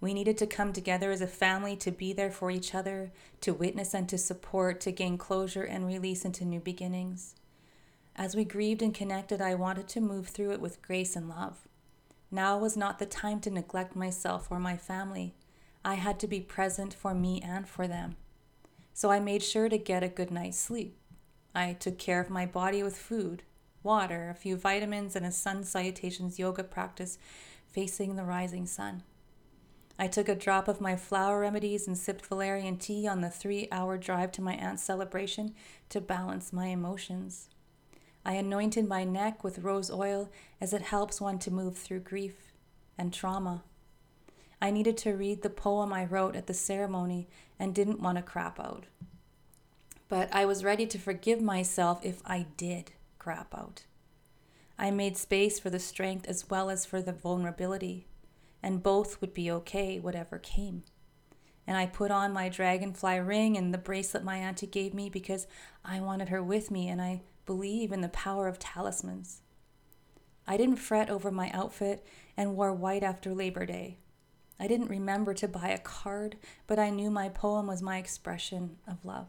We 0.02 0.14
needed 0.14 0.36
to 0.38 0.48
come 0.48 0.72
together 0.72 1.12
as 1.12 1.20
a 1.20 1.28
family 1.28 1.76
to 1.76 1.92
be 1.92 2.12
there 2.12 2.32
for 2.32 2.50
each 2.50 2.74
other, 2.74 3.12
to 3.40 3.54
witness 3.54 3.94
and 3.94 4.08
to 4.08 4.18
support, 4.18 4.80
to 4.80 4.90
gain 4.90 5.16
closure 5.16 5.62
and 5.62 5.86
release 5.86 6.24
into 6.24 6.44
new 6.44 6.58
beginnings. 6.58 7.36
As 8.16 8.34
we 8.34 8.44
grieved 8.44 8.82
and 8.82 8.92
connected, 8.92 9.40
I 9.40 9.54
wanted 9.54 9.86
to 9.86 10.00
move 10.00 10.26
through 10.26 10.50
it 10.54 10.60
with 10.60 10.82
grace 10.82 11.14
and 11.14 11.28
love. 11.28 11.68
Now 12.32 12.58
was 12.58 12.76
not 12.76 12.98
the 12.98 13.06
time 13.06 13.38
to 13.42 13.50
neglect 13.50 13.94
myself 13.94 14.48
or 14.50 14.58
my 14.58 14.76
family. 14.76 15.36
I 15.84 15.94
had 15.94 16.18
to 16.18 16.26
be 16.26 16.40
present 16.40 16.92
for 16.92 17.14
me 17.14 17.40
and 17.40 17.68
for 17.68 17.86
them. 17.86 18.16
So 18.92 19.12
I 19.12 19.20
made 19.20 19.44
sure 19.44 19.68
to 19.68 19.78
get 19.78 20.02
a 20.02 20.08
good 20.08 20.32
night's 20.32 20.58
sleep. 20.58 20.96
I 21.54 21.74
took 21.74 21.96
care 21.96 22.20
of 22.20 22.28
my 22.28 22.44
body 22.44 22.82
with 22.82 22.96
food, 22.96 23.44
water, 23.84 24.30
a 24.30 24.34
few 24.34 24.56
vitamins, 24.56 25.14
and 25.14 25.24
a 25.24 25.30
sun 25.30 25.62
salutations 25.62 26.40
yoga 26.40 26.64
practice 26.64 27.18
facing 27.68 28.16
the 28.16 28.24
rising 28.24 28.66
sun. 28.66 29.04
I 30.02 30.08
took 30.08 30.28
a 30.28 30.34
drop 30.34 30.66
of 30.66 30.80
my 30.80 30.96
flower 30.96 31.38
remedies 31.38 31.86
and 31.86 31.96
sipped 31.96 32.26
valerian 32.26 32.76
tea 32.76 33.06
on 33.06 33.20
the 33.20 33.30
three 33.30 33.68
hour 33.70 33.96
drive 33.96 34.32
to 34.32 34.42
my 34.42 34.54
aunt's 34.54 34.82
celebration 34.82 35.54
to 35.90 36.00
balance 36.00 36.52
my 36.52 36.66
emotions. 36.66 37.48
I 38.24 38.32
anointed 38.32 38.88
my 38.88 39.04
neck 39.04 39.44
with 39.44 39.60
rose 39.60 39.92
oil 39.92 40.28
as 40.60 40.72
it 40.72 40.82
helps 40.82 41.20
one 41.20 41.38
to 41.38 41.52
move 41.52 41.78
through 41.78 42.00
grief 42.00 42.50
and 42.98 43.12
trauma. 43.12 43.62
I 44.60 44.72
needed 44.72 44.96
to 44.98 45.12
read 45.12 45.42
the 45.42 45.50
poem 45.50 45.92
I 45.92 46.04
wrote 46.04 46.34
at 46.34 46.48
the 46.48 46.52
ceremony 46.52 47.28
and 47.56 47.72
didn't 47.72 48.00
want 48.00 48.16
to 48.18 48.22
crap 48.22 48.58
out. 48.58 48.86
But 50.08 50.34
I 50.34 50.46
was 50.46 50.64
ready 50.64 50.84
to 50.84 50.98
forgive 50.98 51.40
myself 51.40 52.04
if 52.04 52.22
I 52.26 52.46
did 52.56 52.90
crap 53.20 53.56
out. 53.56 53.84
I 54.76 54.90
made 54.90 55.16
space 55.16 55.60
for 55.60 55.70
the 55.70 55.78
strength 55.78 56.26
as 56.26 56.50
well 56.50 56.70
as 56.70 56.84
for 56.84 57.00
the 57.00 57.12
vulnerability, 57.12 58.08
and 58.62 58.82
both 58.82 59.20
would 59.20 59.34
be 59.34 59.50
okay, 59.50 59.98
whatever 59.98 60.38
came. 60.38 60.84
And 61.66 61.76
I 61.76 61.86
put 61.86 62.10
on 62.10 62.32
my 62.32 62.48
dragonfly 62.48 63.18
ring 63.20 63.56
and 63.56 63.72
the 63.72 63.78
bracelet 63.78 64.24
my 64.24 64.36
auntie 64.36 64.66
gave 64.66 64.94
me 64.94 65.08
because 65.08 65.46
I 65.84 66.00
wanted 66.00 66.28
her 66.28 66.42
with 66.42 66.70
me 66.70 66.88
and 66.88 67.00
I 67.00 67.22
believe 67.46 67.92
in 67.92 68.00
the 68.00 68.08
power 68.08 68.48
of 68.48 68.58
talismans. 68.58 69.42
I 70.46 70.56
didn't 70.56 70.76
fret 70.76 71.08
over 71.08 71.30
my 71.30 71.50
outfit 71.52 72.04
and 72.36 72.56
wore 72.56 72.72
white 72.72 73.02
after 73.02 73.32
Labor 73.32 73.66
Day. 73.66 73.98
I 74.58 74.66
didn't 74.66 74.90
remember 74.90 75.34
to 75.34 75.48
buy 75.48 75.68
a 75.68 75.78
card, 75.78 76.36
but 76.66 76.78
I 76.78 76.90
knew 76.90 77.10
my 77.10 77.28
poem 77.28 77.66
was 77.66 77.82
my 77.82 77.98
expression 77.98 78.76
of 78.86 79.04
love. 79.04 79.28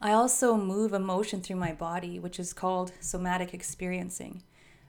I 0.00 0.12
also 0.12 0.56
move 0.56 0.92
emotion 0.92 1.40
through 1.40 1.56
my 1.56 1.72
body, 1.72 2.18
which 2.18 2.40
is 2.40 2.52
called 2.52 2.92
somatic 3.00 3.54
experiencing. 3.54 4.42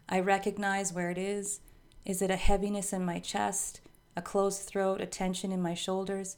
I 0.09 0.19
recognize 0.19 0.91
where 0.91 1.11
it 1.11 1.17
is. 1.17 1.59
Is 2.05 2.21
it 2.21 2.29
a 2.29 2.35
heaviness 2.35 2.91
in 2.91 3.05
my 3.05 3.19
chest, 3.19 3.79
a 4.15 4.21
closed 4.21 4.63
throat, 4.63 4.99
a 4.99 5.05
tension 5.05 5.51
in 5.51 5.61
my 5.61 5.73
shoulders? 5.73 6.37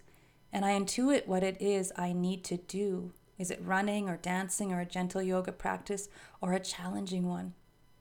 And 0.54 0.64
I 0.64 0.80
intuit 0.80 1.28
what 1.28 1.44
it 1.44 1.60
is 1.60 1.92
I 1.96 2.14
need 2.14 2.44
to 2.46 2.58
do. 2.58 3.12
Is 3.38 3.52
it 3.52 3.60
running 3.64 4.08
or 4.08 4.18
dancing 4.18 4.72
or 4.72 4.80
a 4.80 4.86
gentle 4.86 5.22
yoga 5.22 5.52
practice 5.52 6.08
or 6.40 6.54
a 6.54 6.60
challenging 6.60 7.28
one 7.28 7.54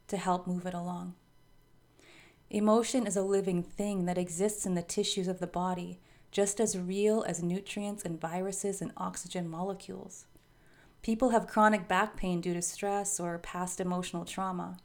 to 0.09 0.17
help 0.17 0.47
move 0.47 0.67
it 0.67 0.75
along? 0.75 1.15
Emotion 2.51 3.07
is 3.07 3.17
a 3.17 3.23
living 3.23 3.63
thing 3.63 4.05
that 4.05 4.19
exists 4.19 4.67
in 4.67 4.75
the 4.75 4.83
tissues 4.83 5.27
of 5.27 5.41
the 5.41 5.47
body, 5.47 5.99
just 6.31 6.61
as 6.61 6.79
real 6.79 7.25
as 7.27 7.43
nutrients 7.43 8.05
and 8.05 8.21
viruses 8.21 8.83
and 8.83 8.93
oxygen 8.97 9.49
molecules. 9.49 10.27
People 11.03 11.31
have 11.31 11.47
chronic 11.47 11.89
back 11.89 12.17
pain 12.17 12.41
due 12.41 12.55
to 12.55 12.63
stress 12.63 13.19
or 13.19 13.39
past 13.39 13.81
emotional 13.81 14.25
trauma. 14.25 14.77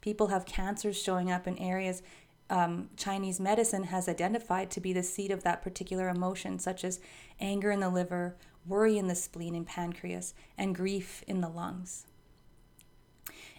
People 0.00 0.26
have 0.26 0.44
cancers 0.44 1.00
showing 1.00 1.30
up 1.30 1.46
in 1.46 1.56
areas 1.58 2.02
um, 2.50 2.90
Chinese 2.96 3.40
medicine 3.40 3.84
has 3.84 4.08
identified 4.08 4.70
to 4.72 4.80
be 4.80 4.92
the 4.92 5.02
seat 5.02 5.30
of 5.30 5.42
that 5.42 5.62
particular 5.62 6.08
emotion, 6.08 6.58
such 6.58 6.84
as 6.84 7.00
anger 7.40 7.70
in 7.70 7.80
the 7.80 7.90
liver, 7.90 8.36
worry 8.66 8.98
in 8.98 9.08
the 9.08 9.14
spleen 9.14 9.54
and 9.54 9.66
pancreas, 9.66 10.34
and 10.58 10.74
grief 10.74 11.22
in 11.26 11.40
the 11.40 11.48
lungs. 11.48 12.06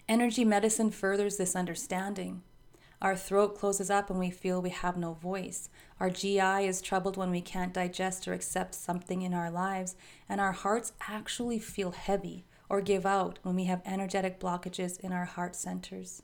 Energy 0.07 0.45
medicine 0.45 0.91
furthers 0.91 1.37
this 1.37 1.55
understanding. 1.55 2.43
Our 3.01 3.15
throat 3.15 3.57
closes 3.57 3.89
up 3.89 4.09
and 4.09 4.19
we 4.19 4.29
feel 4.29 4.61
we 4.61 4.69
have 4.69 4.97
no 4.97 5.13
voice. 5.13 5.69
Our 5.99 6.09
GI 6.09 6.65
is 6.65 6.81
troubled 6.81 7.17
when 7.17 7.31
we 7.31 7.41
can't 7.41 7.73
digest 7.73 8.27
or 8.27 8.33
accept 8.33 8.73
something 8.73 9.21
in 9.21 9.33
our 9.33 9.51
lives. 9.51 9.95
And 10.29 10.39
our 10.39 10.53
hearts 10.53 10.93
actually 11.07 11.59
feel 11.59 11.91
heavy 11.91 12.45
or 12.69 12.81
give 12.81 13.05
out 13.05 13.39
when 13.43 13.55
we 13.55 13.65
have 13.65 13.81
energetic 13.85 14.39
blockages 14.39 14.99
in 14.99 15.11
our 15.11 15.25
heart 15.25 15.55
centers. 15.55 16.23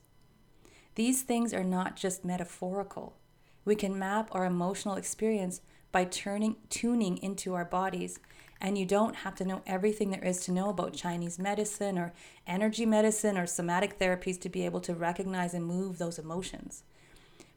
These 0.94 1.22
things 1.22 1.54
are 1.54 1.64
not 1.64 1.96
just 1.96 2.24
metaphorical. 2.24 3.16
We 3.64 3.74
can 3.76 3.98
map 3.98 4.28
our 4.32 4.44
emotional 4.44 4.96
experience 4.96 5.60
by 5.90 6.04
turning 6.04 6.56
tuning 6.68 7.18
into 7.18 7.54
our 7.54 7.64
bodies 7.64 8.18
and 8.62 8.78
you 8.78 8.86
don't 8.86 9.16
have 9.16 9.34
to 9.34 9.44
know 9.44 9.60
everything 9.66 10.10
there 10.10 10.24
is 10.24 10.44
to 10.44 10.52
know 10.52 10.70
about 10.70 10.94
Chinese 10.94 11.38
medicine 11.38 11.98
or 11.98 12.12
energy 12.46 12.86
medicine 12.86 13.36
or 13.36 13.44
somatic 13.44 13.98
therapies 13.98 14.40
to 14.40 14.48
be 14.48 14.64
able 14.64 14.80
to 14.80 14.94
recognize 14.94 15.52
and 15.52 15.66
move 15.66 15.98
those 15.98 16.18
emotions. 16.18 16.84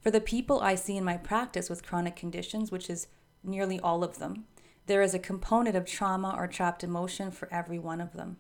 For 0.01 0.10
the 0.10 0.20
people 0.20 0.62
I 0.62 0.74
see 0.74 0.98
in 0.98 1.04
my 1.04 1.18
practice 1.18 1.70
with 1.70 1.86
chronic 1.86 2.15
conditions, 2.15 2.72
which 2.72 2.89
is 2.89 3.08
nearly 3.44 3.80
all 3.80 4.04
of 4.04 4.18
them, 4.18 4.46
there 4.88 5.04
is 5.04 5.13
a 5.13 5.20
component 5.20 5.75
of 5.75 5.86
trauma 5.86 6.36
or 6.36 6.48
trapped 6.48 6.84
emotion 6.84 7.30
for 7.30 7.51
every 7.51 7.77
one 7.77 8.01
of 8.01 8.13
them. 8.13 8.38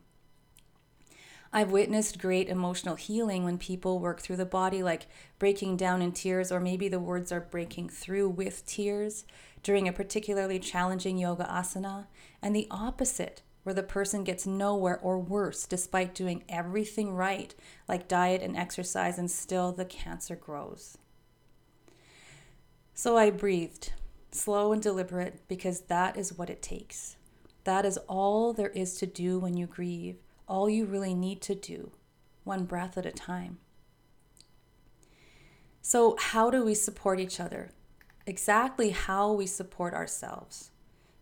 I've 1.55 1.71
witnessed 1.71 2.19
great 2.19 2.49
emotional 2.49 2.95
healing 2.95 3.45
when 3.45 3.57
people 3.57 3.99
work 3.99 4.19
through 4.19 4.35
the 4.35 4.45
body, 4.45 4.83
like 4.83 5.07
breaking 5.39 5.77
down 5.77 6.01
in 6.01 6.11
tears, 6.11 6.51
or 6.51 6.59
maybe 6.59 6.89
the 6.89 6.99
words 6.99 7.31
are 7.31 7.39
breaking 7.39 7.87
through 7.87 8.27
with 8.27 8.65
tears 8.65 9.23
during 9.63 9.87
a 9.87 9.93
particularly 9.93 10.59
challenging 10.59 11.17
yoga 11.17 11.45
asana, 11.45 12.07
and 12.41 12.53
the 12.53 12.67
opposite, 12.69 13.41
where 13.63 13.73
the 13.73 13.83
person 13.83 14.25
gets 14.25 14.45
nowhere 14.45 14.99
or 14.99 15.17
worse 15.17 15.65
despite 15.65 16.13
doing 16.13 16.43
everything 16.49 17.13
right, 17.13 17.55
like 17.87 18.09
diet 18.09 18.41
and 18.41 18.57
exercise, 18.57 19.17
and 19.17 19.31
still 19.31 19.71
the 19.71 19.85
cancer 19.85 20.35
grows. 20.35 20.97
So 22.93 23.15
I 23.15 23.29
breathed, 23.29 23.93
slow 24.29 24.73
and 24.73 24.81
deliberate, 24.81 25.47
because 25.47 25.83
that 25.83 26.17
is 26.17 26.37
what 26.37 26.49
it 26.49 26.61
takes. 26.61 27.15
That 27.63 27.85
is 27.85 27.97
all 28.09 28.51
there 28.51 28.71
is 28.71 28.95
to 28.97 29.05
do 29.05 29.39
when 29.39 29.55
you 29.55 29.67
grieve 29.67 30.17
all 30.47 30.69
you 30.69 30.85
really 30.85 31.13
need 31.13 31.41
to 31.41 31.55
do, 31.55 31.91
one 32.43 32.65
breath 32.65 32.97
at 32.97 33.05
a 33.05 33.11
time. 33.11 33.57
So, 35.81 36.15
how 36.19 36.49
do 36.49 36.63
we 36.63 36.73
support 36.73 37.19
each 37.19 37.39
other? 37.39 37.69
Exactly 38.25 38.89
how 38.89 39.31
we 39.31 39.45
support 39.45 39.93
ourselves. 39.93 40.71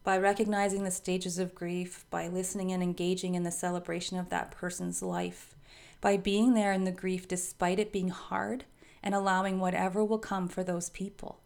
By 0.03 0.17
recognizing 0.17 0.83
the 0.83 0.91
stages 0.91 1.37
of 1.37 1.55
grief, 1.55 2.05
by 2.09 2.27
listening 2.27 2.71
and 2.71 2.81
engaging 2.81 3.35
in 3.35 3.43
the 3.43 3.51
celebration 3.51 4.17
of 4.17 4.29
that 4.29 4.51
person's 4.51 5.01
life, 5.01 5.55
by 5.99 6.17
being 6.17 6.53
there 6.53 6.71
in 6.71 6.83
the 6.83 6.91
grief 6.91 7.27
despite 7.27 7.79
it 7.79 7.91
being 7.91 8.09
hard, 8.09 8.65
and 9.01 9.13
allowing 9.13 9.59
whatever 9.59 10.03
will 10.03 10.17
come 10.17 10.47
for 10.47 10.63
those 10.63 10.89
people. 10.89 11.39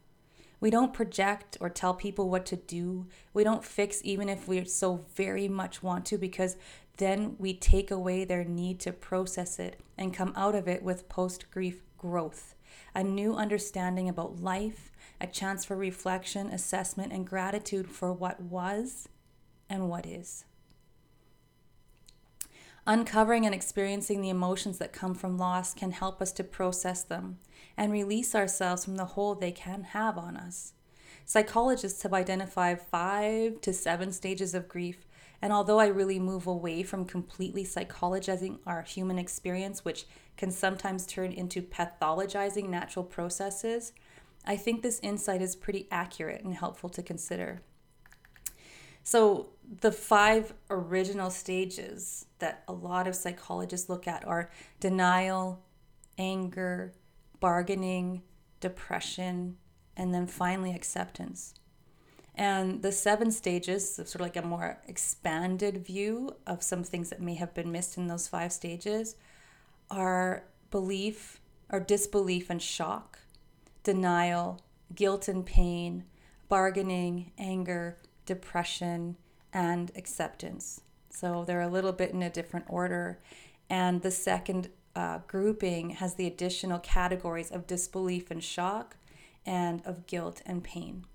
We 0.59 0.69
don't 0.69 0.93
project 0.93 1.57
or 1.59 1.69
tell 1.69 1.93
people 1.93 2.29
what 2.29 2.45
to 2.47 2.55
do. 2.55 3.07
We 3.33 3.43
don't 3.43 3.63
fix 3.63 4.01
even 4.03 4.27
if 4.29 4.47
we 4.47 4.63
so 4.65 5.05
very 5.15 5.47
much 5.47 5.83
want 5.83 6.05
to 6.07 6.17
because 6.17 6.55
then 6.97 7.35
we 7.37 7.53
take 7.53 7.91
away 7.91 8.25
their 8.25 8.43
need 8.43 8.79
to 8.81 8.91
process 8.91 9.59
it 9.59 9.79
and 9.97 10.13
come 10.13 10.33
out 10.35 10.55
of 10.55 10.67
it 10.67 10.83
with 10.83 11.09
post 11.09 11.49
grief 11.51 11.81
growth, 11.97 12.55
a 12.93 13.03
new 13.03 13.35
understanding 13.35 14.09
about 14.09 14.41
life, 14.41 14.91
a 15.21 15.27
chance 15.27 15.63
for 15.65 15.75
reflection, 15.75 16.47
assessment, 16.47 17.13
and 17.13 17.25
gratitude 17.25 17.89
for 17.89 18.11
what 18.11 18.41
was 18.41 19.09
and 19.69 19.89
what 19.89 20.05
is. 20.05 20.45
Uncovering 22.85 23.45
and 23.45 23.53
experiencing 23.53 24.21
the 24.21 24.29
emotions 24.29 24.77
that 24.77 24.93
come 24.93 25.13
from 25.13 25.37
loss 25.37 25.73
can 25.73 25.91
help 25.91 26.21
us 26.21 26.31
to 26.31 26.43
process 26.43 27.03
them 27.03 27.37
and 27.75 27.91
release 27.91 28.33
ourselves 28.33 28.85
from 28.85 28.95
the 28.95 29.05
hold 29.05 29.41
they 29.41 29.51
can 29.51 29.83
have 29.83 30.17
on 30.17 30.37
us. 30.37 30.73
Psychologists 31.25 32.03
have 32.03 32.13
identified 32.13 32.81
five 32.81 33.59
to 33.59 33.73
seven 33.73 34.13
stages 34.13 34.53
of 34.53 34.69
grief 34.69 35.06
and 35.41 35.53
although 35.53 35.79
I 35.79 35.87
really 35.87 36.19
move 36.19 36.47
away 36.47 36.83
from 36.83 37.05
completely 37.05 37.63
psychologizing 37.63 38.59
our 38.65 38.81
human 38.81 39.19
experience, 39.19 39.85
which 39.85 40.05
can 40.35 40.51
sometimes 40.51 41.05
turn 41.05 41.31
into 41.31 41.61
pathologizing 41.61 42.69
natural 42.69 43.05
processes, 43.05 43.93
I 44.45 44.55
think 44.55 44.81
this 44.81 44.99
insight 45.01 45.41
is 45.41 45.55
pretty 45.55 45.87
accurate 45.91 46.43
and 46.43 46.55
helpful 46.55 46.89
to 46.89 47.03
consider. 47.03 47.61
So, 49.03 49.49
the 49.81 49.91
five 49.91 50.53
original 50.69 51.29
stages 51.29 52.25
that 52.39 52.63
a 52.67 52.73
lot 52.73 53.07
of 53.07 53.15
psychologists 53.15 53.89
look 53.89 54.07
at 54.07 54.25
are 54.27 54.49
denial, 54.79 55.63
anger, 56.17 56.93
bargaining, 57.39 58.23
depression, 58.59 59.57
and 59.95 60.13
then 60.13 60.27
finally 60.27 60.73
acceptance. 60.73 61.53
And 62.37 62.83
the 62.83 62.91
seven 62.91 63.31
stages, 63.31 63.95
sort 63.95 64.15
of 64.15 64.21
like 64.21 64.37
a 64.37 64.43
more 64.43 64.77
expanded 64.87 65.83
view 65.83 66.35
of 66.45 66.61
some 66.61 66.83
things 66.83 67.09
that 67.09 67.19
may 67.19 67.33
have 67.33 67.55
been 67.55 67.71
missed 67.71 67.97
in 67.97 68.05
those 68.05 68.27
five 68.27 68.53
stages, 68.53 69.15
are 69.89 70.43
belief 70.69 71.41
or 71.71 71.79
disbelief 71.79 72.51
and 72.51 72.61
shock, 72.61 73.19
denial, 73.83 74.61
guilt 74.93 75.27
and 75.27 75.47
pain, 75.47 76.03
bargaining, 76.47 77.31
anger, 77.39 77.97
depression, 78.27 79.17
and 79.51 79.91
acceptance. 79.95 80.81
So 81.09 81.43
they're 81.43 81.61
a 81.61 81.67
little 81.67 81.91
bit 81.91 82.11
in 82.11 82.21
a 82.21 82.29
different 82.29 82.67
order. 82.69 83.17
And 83.67 84.03
the 84.03 84.11
second 84.11 84.69
uh, 84.95 85.19
grouping 85.27 85.91
has 85.91 86.13
the 86.13 86.27
additional 86.27 86.79
categories 86.79 87.49
of 87.49 87.65
disbelief 87.65 88.29
and 88.29 88.43
shock 88.43 88.95
and 89.43 89.81
of 89.85 90.05
guilt 90.05 90.43
and 90.45 90.63
pain. 90.63 91.05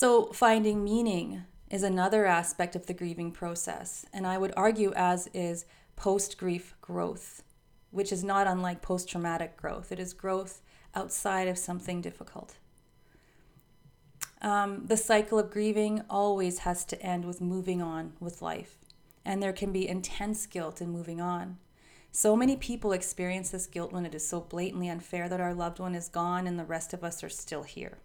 So, 0.00 0.26
finding 0.26 0.84
meaning 0.84 1.42
is 1.68 1.82
another 1.82 2.24
aspect 2.24 2.76
of 2.76 2.86
the 2.86 2.94
grieving 2.94 3.32
process, 3.32 4.06
and 4.12 4.28
I 4.28 4.38
would 4.38 4.52
argue, 4.56 4.92
as 4.94 5.26
is 5.34 5.64
post 5.96 6.38
grief 6.38 6.76
growth, 6.80 7.42
which 7.90 8.12
is 8.12 8.22
not 8.22 8.46
unlike 8.46 8.80
post 8.80 9.08
traumatic 9.08 9.56
growth. 9.56 9.90
It 9.90 9.98
is 9.98 10.12
growth 10.12 10.62
outside 10.94 11.48
of 11.48 11.58
something 11.58 12.00
difficult. 12.00 12.58
Um, 14.40 14.86
the 14.86 14.96
cycle 14.96 15.36
of 15.36 15.50
grieving 15.50 16.02
always 16.08 16.60
has 16.60 16.84
to 16.84 17.02
end 17.02 17.24
with 17.24 17.40
moving 17.40 17.82
on 17.82 18.12
with 18.20 18.40
life, 18.40 18.76
and 19.24 19.42
there 19.42 19.52
can 19.52 19.72
be 19.72 19.88
intense 19.88 20.46
guilt 20.46 20.80
in 20.80 20.90
moving 20.90 21.20
on. 21.20 21.58
So 22.12 22.36
many 22.36 22.54
people 22.54 22.92
experience 22.92 23.50
this 23.50 23.66
guilt 23.66 23.92
when 23.92 24.06
it 24.06 24.14
is 24.14 24.24
so 24.24 24.42
blatantly 24.42 24.88
unfair 24.88 25.28
that 25.28 25.40
our 25.40 25.54
loved 25.54 25.80
one 25.80 25.96
is 25.96 26.08
gone 26.08 26.46
and 26.46 26.56
the 26.56 26.64
rest 26.64 26.94
of 26.94 27.02
us 27.02 27.24
are 27.24 27.28
still 27.28 27.64
here. 27.64 27.98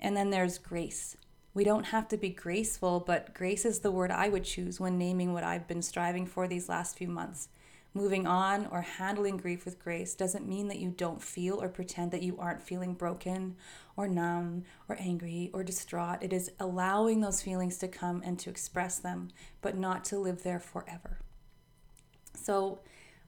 And 0.00 0.16
then 0.16 0.30
there's 0.30 0.58
grace. 0.58 1.16
We 1.54 1.64
don't 1.64 1.84
have 1.84 2.08
to 2.08 2.16
be 2.16 2.28
graceful, 2.28 3.00
but 3.00 3.32
grace 3.32 3.64
is 3.64 3.78
the 3.78 3.90
word 3.90 4.10
I 4.10 4.28
would 4.28 4.44
choose 4.44 4.78
when 4.78 4.98
naming 4.98 5.32
what 5.32 5.44
I've 5.44 5.66
been 5.66 5.82
striving 5.82 6.26
for 6.26 6.46
these 6.46 6.68
last 6.68 6.98
few 6.98 7.08
months. 7.08 7.48
Moving 7.96 8.26
on 8.26 8.66
or 8.66 8.82
handling 8.82 9.38
grief 9.38 9.64
with 9.64 9.82
grace 9.82 10.14
doesn't 10.14 10.46
mean 10.46 10.68
that 10.68 10.80
you 10.80 10.90
don't 10.90 11.22
feel 11.22 11.62
or 11.62 11.70
pretend 11.70 12.10
that 12.10 12.22
you 12.22 12.36
aren't 12.38 12.60
feeling 12.60 12.92
broken 12.92 13.56
or 13.96 14.06
numb 14.06 14.64
or 14.86 14.98
angry 15.00 15.50
or 15.54 15.64
distraught. 15.64 16.18
It 16.20 16.30
is 16.30 16.50
allowing 16.60 17.22
those 17.22 17.40
feelings 17.40 17.78
to 17.78 17.88
come 17.88 18.20
and 18.22 18.38
to 18.40 18.50
express 18.50 18.98
them, 18.98 19.30
but 19.62 19.78
not 19.78 20.04
to 20.06 20.18
live 20.18 20.42
there 20.42 20.60
forever. 20.60 21.20
So, 22.34 22.80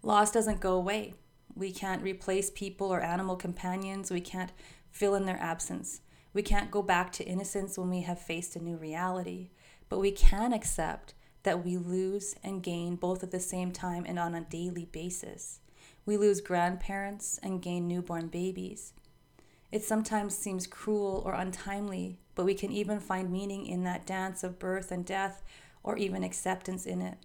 loss 0.03 0.31
doesn't 0.31 0.61
go 0.61 0.75
away. 0.75 1.15
We 1.55 1.73
can't 1.73 2.03
replace 2.03 2.51
people 2.51 2.93
or 2.93 3.01
animal 3.01 3.37
companions, 3.37 4.11
we 4.11 4.21
can't 4.21 4.53
fill 4.91 5.15
in 5.15 5.25
their 5.25 5.41
absence. 5.41 6.03
We 6.33 6.43
can't 6.43 6.71
go 6.71 6.83
back 6.83 7.13
to 7.13 7.25
innocence 7.25 7.79
when 7.79 7.91
we 7.91 8.03
have 8.03 8.21
faced 8.21 8.57
a 8.57 8.63
new 8.63 8.77
reality, 8.77 9.51
but 9.89 9.99
we 9.99 10.11
can 10.11 10.53
accept 10.53 11.15
that 11.43 11.65
we 11.65 11.77
lose 11.77 12.35
and 12.43 12.63
gain 12.63 12.97
both 12.97 13.23
at 13.23 13.31
the 13.31 13.41
same 13.41 13.73
time 13.73 14.05
and 14.07 14.19
on 14.19 14.35
a 14.35 14.43
daily 14.43 14.85
basis. 14.85 15.61
We 16.05 16.17
lose 16.17 16.41
grandparents 16.41 17.39
and 17.43 17.63
gain 17.63 17.89
newborn 17.89 18.29
babies. 18.29 18.93
It 19.71 19.85
sometimes 19.85 20.37
seems 20.37 20.67
cruel 20.67 21.23
or 21.25 21.35
untimely, 21.35 22.19
but 22.35 22.45
we 22.45 22.55
can 22.55 22.73
even 22.73 23.01
find 23.01 23.31
meaning 23.31 23.67
in 23.67 23.85
that 23.85 24.07
dance 24.07 24.43
of 24.43 24.59
birth 24.59 24.91
and 24.91 25.05
death 25.05 25.43
or 25.83 25.97
even 25.97 26.23
acceptance 26.23 26.87
in 26.87 27.03
it. 27.03 27.19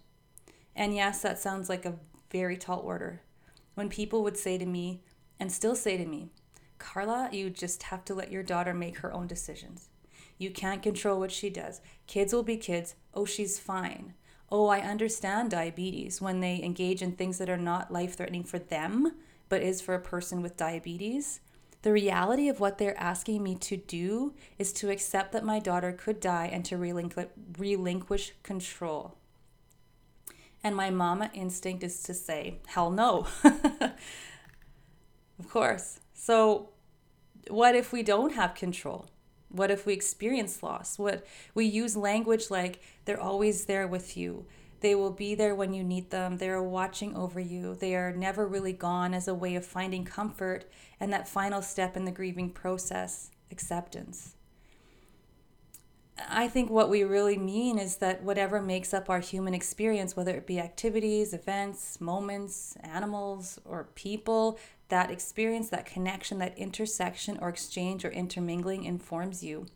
And 0.76 0.94
yes, 0.94 1.22
that 1.22 1.38
sounds 1.38 1.68
like 1.68 1.84
a 1.84 1.98
very 2.30 2.56
tall 2.56 2.80
order. 2.80 3.22
When 3.74 3.88
people 3.88 4.22
would 4.22 4.36
say 4.36 4.58
to 4.58 4.66
me, 4.66 5.02
and 5.40 5.50
still 5.50 5.74
say 5.74 5.96
to 5.96 6.06
me, 6.06 6.30
Carla, 6.84 7.30
you 7.32 7.48
just 7.48 7.84
have 7.84 8.04
to 8.04 8.14
let 8.14 8.30
your 8.30 8.42
daughter 8.42 8.74
make 8.74 8.98
her 8.98 9.12
own 9.12 9.26
decisions. 9.26 9.88
You 10.36 10.50
can't 10.50 10.82
control 10.82 11.18
what 11.18 11.32
she 11.32 11.48
does. 11.48 11.80
Kids 12.06 12.32
will 12.32 12.42
be 12.42 12.58
kids. 12.58 12.94
Oh, 13.14 13.24
she's 13.24 13.58
fine. 13.58 14.12
Oh, 14.50 14.66
I 14.66 14.80
understand 14.80 15.50
diabetes 15.50 16.20
when 16.20 16.40
they 16.40 16.62
engage 16.62 17.00
in 17.00 17.12
things 17.12 17.38
that 17.38 17.48
are 17.48 17.56
not 17.56 17.90
life 17.90 18.16
threatening 18.16 18.44
for 18.44 18.58
them, 18.58 19.14
but 19.48 19.62
is 19.62 19.80
for 19.80 19.94
a 19.94 20.00
person 20.00 20.42
with 20.42 20.58
diabetes. 20.58 21.40
The 21.82 21.92
reality 21.92 22.48
of 22.48 22.60
what 22.60 22.78
they're 22.78 23.00
asking 23.00 23.42
me 23.42 23.54
to 23.56 23.76
do 23.76 24.34
is 24.58 24.72
to 24.74 24.90
accept 24.90 25.32
that 25.32 25.44
my 25.44 25.58
daughter 25.58 25.92
could 25.92 26.20
die 26.20 26.50
and 26.52 26.64
to 26.66 26.76
relinqu- 26.76 27.28
relinquish 27.58 28.34
control. 28.42 29.16
And 30.62 30.76
my 30.76 30.90
mama 30.90 31.30
instinct 31.32 31.82
is 31.82 32.02
to 32.02 32.14
say, 32.14 32.58
hell 32.66 32.90
no. 32.90 33.26
Of 35.38 35.50
course. 35.50 36.00
So, 36.14 36.70
what 37.48 37.74
if 37.74 37.92
we 37.92 38.02
don't 38.02 38.34
have 38.34 38.54
control? 38.54 39.08
What 39.48 39.70
if 39.70 39.86
we 39.86 39.92
experience 39.92 40.62
loss? 40.62 40.98
What 40.98 41.24
we 41.54 41.64
use 41.64 41.96
language 41.96 42.50
like 42.50 42.80
they're 43.04 43.20
always 43.20 43.66
there 43.66 43.86
with 43.86 44.16
you. 44.16 44.46
They 44.80 44.94
will 44.94 45.12
be 45.12 45.34
there 45.34 45.54
when 45.54 45.72
you 45.72 45.82
need 45.82 46.10
them. 46.10 46.36
They 46.36 46.50
are 46.50 46.62
watching 46.62 47.16
over 47.16 47.40
you. 47.40 47.74
They 47.74 47.94
are 47.94 48.12
never 48.12 48.46
really 48.46 48.72
gone 48.72 49.14
as 49.14 49.28
a 49.28 49.34
way 49.34 49.54
of 49.54 49.64
finding 49.64 50.04
comfort 50.04 50.70
and 51.00 51.12
that 51.12 51.28
final 51.28 51.62
step 51.62 51.96
in 51.96 52.04
the 52.04 52.12
grieving 52.12 52.50
process, 52.50 53.30
acceptance. 53.50 54.34
I 56.28 56.48
think 56.48 56.70
what 56.70 56.90
we 56.90 57.02
really 57.02 57.38
mean 57.38 57.78
is 57.78 57.96
that 57.96 58.22
whatever 58.22 58.60
makes 58.60 58.94
up 58.94 59.10
our 59.10 59.20
human 59.20 59.54
experience, 59.54 60.16
whether 60.16 60.36
it 60.36 60.46
be 60.46 60.60
activities, 60.60 61.32
events, 61.32 62.00
moments, 62.00 62.76
animals, 62.82 63.58
or 63.64 63.88
people, 63.94 64.58
that 64.88 65.10
experience, 65.10 65.70
that 65.70 65.86
connection, 65.86 66.38
that 66.38 66.56
intersection 66.58 67.38
or 67.40 67.48
exchange 67.48 68.04
or 68.04 68.10
intermingling 68.10 68.84
informs 68.84 69.42
you, 69.42 69.66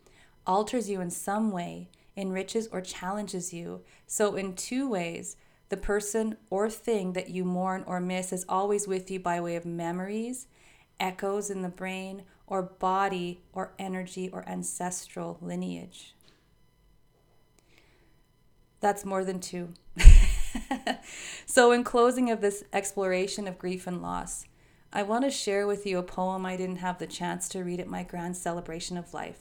alters 0.46 0.88
you 0.88 1.00
in 1.00 1.10
some 1.10 1.50
way, 1.50 1.88
enriches 2.16 2.68
or 2.68 2.80
challenges 2.80 3.52
you. 3.52 3.82
So, 4.06 4.36
in 4.36 4.54
two 4.54 4.88
ways, 4.88 5.36
the 5.68 5.76
person 5.76 6.36
or 6.50 6.68
thing 6.70 7.12
that 7.12 7.30
you 7.30 7.44
mourn 7.44 7.84
or 7.86 8.00
miss 8.00 8.32
is 8.32 8.44
always 8.48 8.86
with 8.86 9.10
you 9.10 9.20
by 9.20 9.40
way 9.40 9.56
of 9.56 9.64
memories, 9.64 10.46
echoes 10.98 11.50
in 11.50 11.62
the 11.62 11.68
brain, 11.68 12.22
or 12.46 12.62
body 12.62 13.42
or 13.52 13.72
energy 13.78 14.30
or 14.30 14.48
ancestral 14.48 15.38
lineage. 15.40 16.14
That's 18.80 19.04
more 19.04 19.24
than 19.24 19.40
two. 19.40 19.74
so, 21.46 21.72
in 21.72 21.84
closing 21.84 22.30
of 22.30 22.40
this 22.40 22.64
exploration 22.72 23.46
of 23.46 23.58
grief 23.58 23.86
and 23.86 24.00
loss, 24.00 24.46
I 24.90 25.02
want 25.02 25.24
to 25.24 25.30
share 25.30 25.66
with 25.66 25.84
you 25.84 25.98
a 25.98 26.02
poem 26.02 26.46
I 26.46 26.56
didn't 26.56 26.76
have 26.76 26.98
the 26.98 27.06
chance 27.06 27.46
to 27.50 27.62
read 27.62 27.78
at 27.78 27.88
my 27.88 28.02
grand 28.02 28.38
celebration 28.38 28.96
of 28.96 29.12
life. 29.12 29.40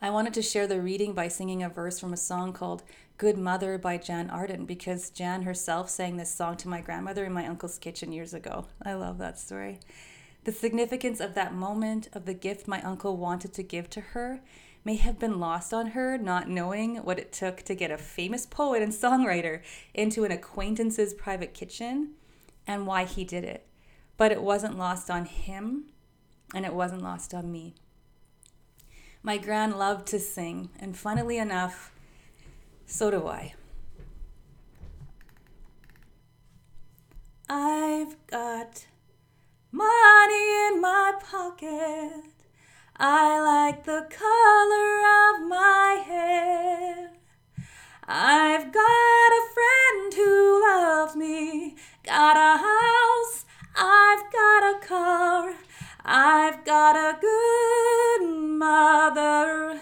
I 0.00 0.10
wanted 0.10 0.34
to 0.34 0.42
share 0.42 0.66
the 0.66 0.82
reading 0.82 1.12
by 1.12 1.28
singing 1.28 1.62
a 1.62 1.68
verse 1.68 2.00
from 2.00 2.12
a 2.12 2.16
song 2.16 2.52
called 2.52 2.82
Good 3.16 3.38
Mother 3.38 3.78
by 3.78 3.98
Jann 3.98 4.28
Arden 4.28 4.66
because 4.66 5.10
Jann 5.10 5.42
herself 5.42 5.88
sang 5.88 6.16
this 6.16 6.34
song 6.34 6.56
to 6.56 6.68
my 6.68 6.80
grandmother 6.80 7.24
in 7.24 7.32
my 7.32 7.46
uncle's 7.46 7.78
kitchen 7.78 8.10
years 8.10 8.34
ago. 8.34 8.66
I 8.84 8.94
love 8.94 9.18
that 9.18 9.38
story. 9.38 9.78
The 10.42 10.50
significance 10.50 11.20
of 11.20 11.34
that 11.34 11.54
moment, 11.54 12.08
of 12.12 12.24
the 12.24 12.34
gift 12.34 12.66
my 12.66 12.82
uncle 12.82 13.16
wanted 13.16 13.52
to 13.52 13.62
give 13.62 13.88
to 13.90 14.00
her, 14.00 14.40
may 14.84 14.96
have 14.96 15.20
been 15.20 15.38
lost 15.38 15.72
on 15.72 15.88
her, 15.88 16.18
not 16.18 16.48
knowing 16.48 16.96
what 16.96 17.20
it 17.20 17.32
took 17.32 17.62
to 17.62 17.76
get 17.76 17.92
a 17.92 17.98
famous 17.98 18.46
poet 18.46 18.82
and 18.82 18.92
songwriter 18.92 19.62
into 19.94 20.24
an 20.24 20.32
acquaintance's 20.32 21.14
private 21.14 21.54
kitchen 21.54 22.14
and 22.66 22.88
why 22.88 23.04
he 23.04 23.22
did 23.22 23.44
it. 23.44 23.68
But 24.16 24.32
it 24.32 24.42
wasn't 24.42 24.78
lost 24.78 25.10
on 25.10 25.24
him, 25.24 25.84
and 26.54 26.64
it 26.64 26.74
wasn't 26.74 27.02
lost 27.02 27.34
on 27.34 27.50
me. 27.50 27.74
My 29.22 29.38
gran 29.38 29.78
loved 29.78 30.06
to 30.08 30.18
sing, 30.18 30.70
and 30.78 30.96
funnily 30.96 31.38
enough, 31.38 31.92
so 32.86 33.10
do 33.10 33.26
I. 33.26 33.54
I've 37.48 38.16
got 38.26 38.86
money 39.70 40.68
in 40.68 40.80
my 40.80 41.14
pocket 41.20 42.32
I 43.04 43.40
like 43.40 43.84
the 43.84 44.06
color 44.10 44.92
of 45.24 45.48
my 45.48 46.04
hair. 46.06 47.10
I've 48.06 48.72
got 48.72 48.80
a 48.80 49.48
friend 49.54 50.14
who 50.14 50.62
loves 50.64 51.16
me, 51.16 51.76
got 52.04 52.36
a 52.36 52.58
house, 52.58 53.44
I've 53.74 54.30
got 54.30 54.62
a 54.62 54.78
car, 54.86 55.54
I've 56.04 56.64
got 56.64 56.94
a 56.94 57.18
good 57.20 58.28
mother. 58.58 59.80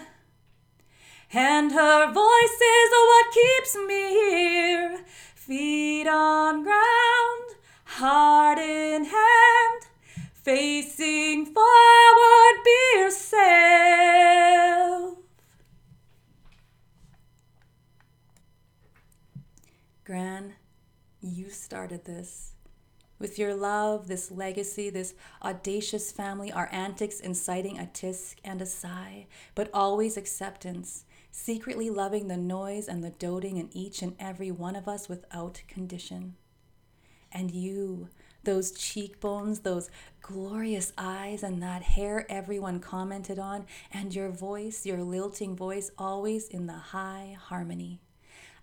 And 1.33 1.71
her 1.71 2.11
voice 2.11 2.61
is 2.61 2.91
what 2.91 3.31
keeps 3.33 3.75
me 3.87 4.09
here, 4.09 5.03
feet 5.35 6.07
on 6.07 6.63
ground, 6.63 7.55
heart 7.85 8.59
in 8.59 9.05
hand, 9.05 9.81
facing 10.33 11.45
forward, 11.45 12.63
be 12.63 12.99
yourself. 12.99 13.41
Gran, 20.05 20.55
you 21.21 21.49
started 21.49 22.05
this. 22.05 22.50
With 23.21 23.37
your 23.37 23.53
love, 23.53 24.07
this 24.07 24.31
legacy, 24.31 24.89
this 24.89 25.13
audacious 25.43 26.11
family, 26.11 26.51
our 26.51 26.67
antics 26.71 27.19
inciting 27.19 27.77
a 27.77 27.83
tisk 27.83 28.37
and 28.43 28.59
a 28.63 28.65
sigh, 28.65 29.27
but 29.53 29.69
always 29.75 30.17
acceptance, 30.17 31.05
secretly 31.29 31.91
loving 31.91 32.29
the 32.29 32.35
noise 32.35 32.87
and 32.87 33.03
the 33.03 33.11
doting 33.11 33.57
in 33.57 33.69
each 33.73 34.01
and 34.01 34.15
every 34.19 34.49
one 34.49 34.75
of 34.75 34.87
us 34.87 35.07
without 35.07 35.61
condition. 35.67 36.33
And 37.31 37.51
you, 37.51 38.09
those 38.43 38.71
cheekbones, 38.71 39.59
those 39.59 39.91
glorious 40.23 40.91
eyes, 40.97 41.43
and 41.43 41.61
that 41.61 41.83
hair 41.83 42.25
everyone 42.27 42.79
commented 42.79 43.37
on, 43.37 43.67
and 43.93 44.15
your 44.15 44.29
voice, 44.29 44.83
your 44.83 45.03
lilting 45.03 45.55
voice, 45.55 45.91
always 45.95 46.47
in 46.47 46.65
the 46.65 46.73
high 46.73 47.37
harmony. 47.39 48.01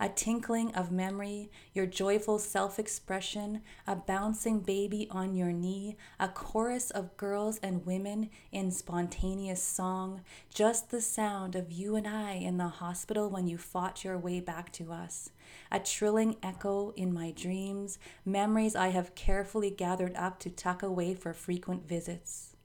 A 0.00 0.08
tinkling 0.08 0.72
of 0.74 0.92
memory, 0.92 1.50
your 1.74 1.86
joyful 1.86 2.38
self 2.38 2.78
expression, 2.78 3.62
a 3.86 3.96
bouncing 3.96 4.60
baby 4.60 5.08
on 5.10 5.34
your 5.34 5.52
knee, 5.52 5.96
a 6.20 6.28
chorus 6.28 6.90
of 6.90 7.16
girls 7.16 7.58
and 7.62 7.84
women 7.84 8.30
in 8.52 8.70
spontaneous 8.70 9.62
song, 9.62 10.22
just 10.54 10.90
the 10.90 11.00
sound 11.00 11.56
of 11.56 11.72
you 11.72 11.96
and 11.96 12.06
I 12.06 12.32
in 12.34 12.58
the 12.58 12.68
hospital 12.68 13.28
when 13.28 13.48
you 13.48 13.58
fought 13.58 14.04
your 14.04 14.16
way 14.16 14.40
back 14.40 14.72
to 14.74 14.92
us 14.92 15.30
a 15.70 15.80
trilling 15.80 16.36
echo 16.42 16.92
in 16.96 17.12
my 17.12 17.30
dreams, 17.30 17.98
memories 18.24 18.76
I 18.76 18.88
have 18.88 19.14
carefully 19.14 19.70
gathered 19.70 20.14
up 20.16 20.38
to 20.40 20.50
tuck 20.50 20.82
away 20.82 21.14
for 21.14 21.32
frequent 21.32 21.86
visits. 21.86 22.56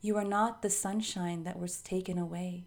You 0.00 0.16
are 0.16 0.24
not 0.24 0.62
the 0.62 0.70
sunshine 0.70 1.44
that 1.44 1.58
was 1.58 1.80
taken 1.82 2.18
away, 2.18 2.66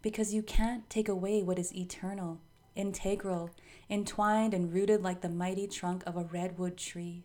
because 0.00 0.34
you 0.34 0.42
can't 0.42 0.88
take 0.90 1.08
away 1.08 1.42
what 1.42 1.58
is 1.58 1.74
eternal, 1.74 2.40
integral, 2.74 3.50
entwined 3.90 4.54
and 4.54 4.72
rooted 4.72 5.02
like 5.02 5.20
the 5.20 5.28
mighty 5.28 5.66
trunk 5.66 6.02
of 6.06 6.16
a 6.16 6.24
redwood 6.24 6.76
tree. 6.76 7.24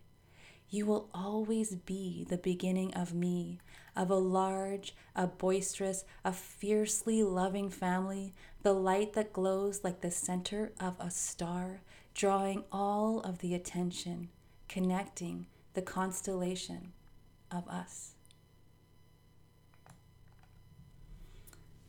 You 0.70 0.84
will 0.84 1.08
always 1.14 1.74
be 1.74 2.26
the 2.28 2.36
beginning 2.36 2.92
of 2.94 3.14
me, 3.14 3.58
of 3.96 4.10
a 4.10 4.16
large, 4.16 4.94
a 5.16 5.26
boisterous, 5.26 6.04
a 6.24 6.32
fiercely 6.32 7.22
loving 7.22 7.70
family, 7.70 8.34
the 8.62 8.74
light 8.74 9.14
that 9.14 9.32
glows 9.32 9.82
like 9.82 10.02
the 10.02 10.10
center 10.10 10.72
of 10.78 10.94
a 11.00 11.10
star, 11.10 11.80
drawing 12.12 12.64
all 12.70 13.20
of 13.20 13.38
the 13.38 13.54
attention, 13.54 14.28
connecting 14.68 15.46
the 15.72 15.82
constellation 15.82 16.92
of 17.50 17.66
us. 17.68 18.14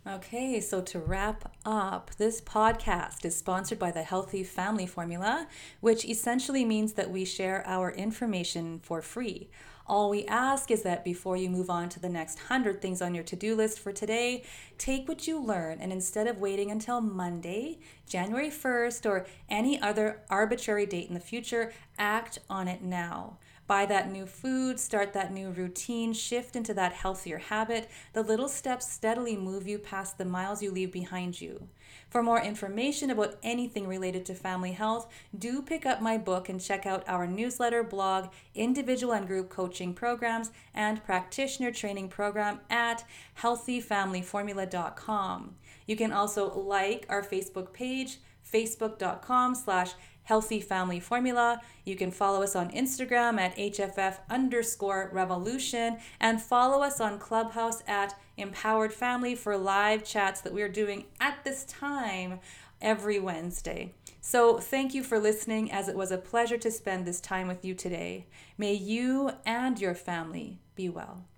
Okay, 0.10 0.60
so 0.60 0.82
to 0.82 0.98
wrap 0.98 1.52
up, 1.66 2.10
this 2.18 2.42
podcast 2.42 3.24
is 3.26 3.36
sponsored 3.36 3.78
by 3.78 3.92
the 3.92 4.02
Healthy 4.02 4.44
Family 4.44 4.88
Formula, 4.88 5.48
which 5.82 6.04
essentially 6.04 6.66
means 6.66 6.94
that 6.94 7.12
we 7.12 7.24
share 7.26 7.62
our 7.68 7.92
information 7.92 8.80
for 8.80 9.04
free. 9.04 9.52
All 9.86 10.10
we 10.10 10.26
ask 10.26 10.72
is 10.72 10.82
that 10.82 11.04
before 11.04 11.38
you 11.38 11.48
move 11.48 11.70
on 11.70 11.90
to 11.90 12.00
the 12.00 12.10
next 12.10 12.40
100 12.40 12.82
things 12.82 13.04
on 13.04 13.14
your 13.14 13.24
to 13.26 13.36
do 13.36 13.56
list 13.56 13.80
for 13.80 13.92
today, 13.92 14.44
take 14.80 15.08
what 15.08 15.28
you 15.28 15.40
learn 15.40 15.80
and 15.80 15.92
instead 15.92 16.26
of 16.26 16.40
waiting 16.40 16.72
until 16.72 17.02
Monday, 17.02 17.78
January 18.10 18.50
1st, 18.50 19.10
or 19.10 19.26
any 19.48 19.82
other 19.82 20.20
arbitrary 20.30 20.86
date 20.86 21.08
in 21.08 21.14
the 21.14 21.22
future, 21.22 21.72
act 21.98 22.40
on 22.50 22.68
it 22.68 22.82
now 22.82 23.38
buy 23.70 23.86
that 23.86 24.12
new 24.12 24.26
food, 24.26 24.78
start 24.80 25.14
that 25.14 25.32
new 25.32 25.52
routine, 25.52 26.12
shift 26.12 26.56
into 26.56 26.74
that 26.74 26.92
healthier 26.92 27.38
habit. 27.38 27.88
The 28.14 28.24
little 28.24 28.50
steps 28.50 28.92
steadily 28.92 29.38
move 29.38 29.68
you 29.68 29.78
past 29.78 30.18
the 30.18 30.26
miles 30.26 30.64
you 30.64 30.72
leave 30.72 30.92
behind 30.92 31.40
you. 31.40 31.68
For 32.10 32.24
more 32.24 32.42
information 32.42 33.12
about 33.12 33.38
anything 33.44 33.88
related 33.88 34.26
to 34.26 34.34
family 34.34 34.72
health, 34.72 35.08
do 35.38 35.62
pick 35.62 35.86
up 35.86 36.02
my 36.02 36.18
book 36.18 36.50
and 36.50 36.60
check 36.60 36.88
out 36.88 37.08
our 37.08 37.28
newsletter, 37.28 37.84
blog, 37.84 38.30
individual 38.56 39.14
and 39.14 39.28
group 39.28 39.50
coaching 39.50 39.94
programs, 39.94 40.50
and 40.74 41.06
practitioner 41.06 41.72
training 41.72 42.10
program 42.10 42.62
at 42.72 43.06
healthyfamilyformula.com. 43.40 45.56
You 45.90 45.96
can 45.96 46.12
also 46.12 46.54
like 46.54 47.08
our 47.10 47.24
Facebook 47.24 47.74
page, 47.74 48.20
facebook.com 48.48 49.56
slash 49.56 49.94
Healthy 50.22 50.62
Family 50.62 51.00
Formula. 51.00 51.60
You 51.84 51.96
can 51.96 52.12
follow 52.12 52.44
us 52.44 52.56
on 52.56 52.70
Instagram 52.70 53.40
at 53.40 53.58
HFF 53.58 54.20
underscore 54.30 55.10
revolution 55.12 55.98
and 56.20 56.40
follow 56.40 56.84
us 56.84 57.02
on 57.02 57.18
Clubhouse 57.18 57.82
at 57.88 58.14
Empowered 58.38 58.94
Family 58.94 59.34
for 59.34 59.58
live 59.58 60.04
chats 60.04 60.42
that 60.42 60.54
we're 60.54 60.70
doing 60.70 61.06
at 61.20 61.44
this 61.44 61.64
time 61.64 62.40
every 62.80 63.20
Wednesday. 63.20 63.96
So, 64.22 64.60
thank 64.60 64.94
you 64.94 65.02
for 65.02 65.18
listening, 65.18 65.72
as 65.72 65.88
it 65.88 65.96
was 65.96 66.12
a 66.12 66.20
pleasure 66.20 66.58
to 66.58 66.70
spend 66.70 67.08
this 67.08 67.20
time 67.20 67.48
with 67.48 67.66
you 67.66 67.74
today. 67.74 68.28
May 68.60 68.76
you 68.76 69.32
and 69.44 69.82
your 69.82 69.96
family 69.96 70.60
be 70.76 70.88
well. 70.88 71.29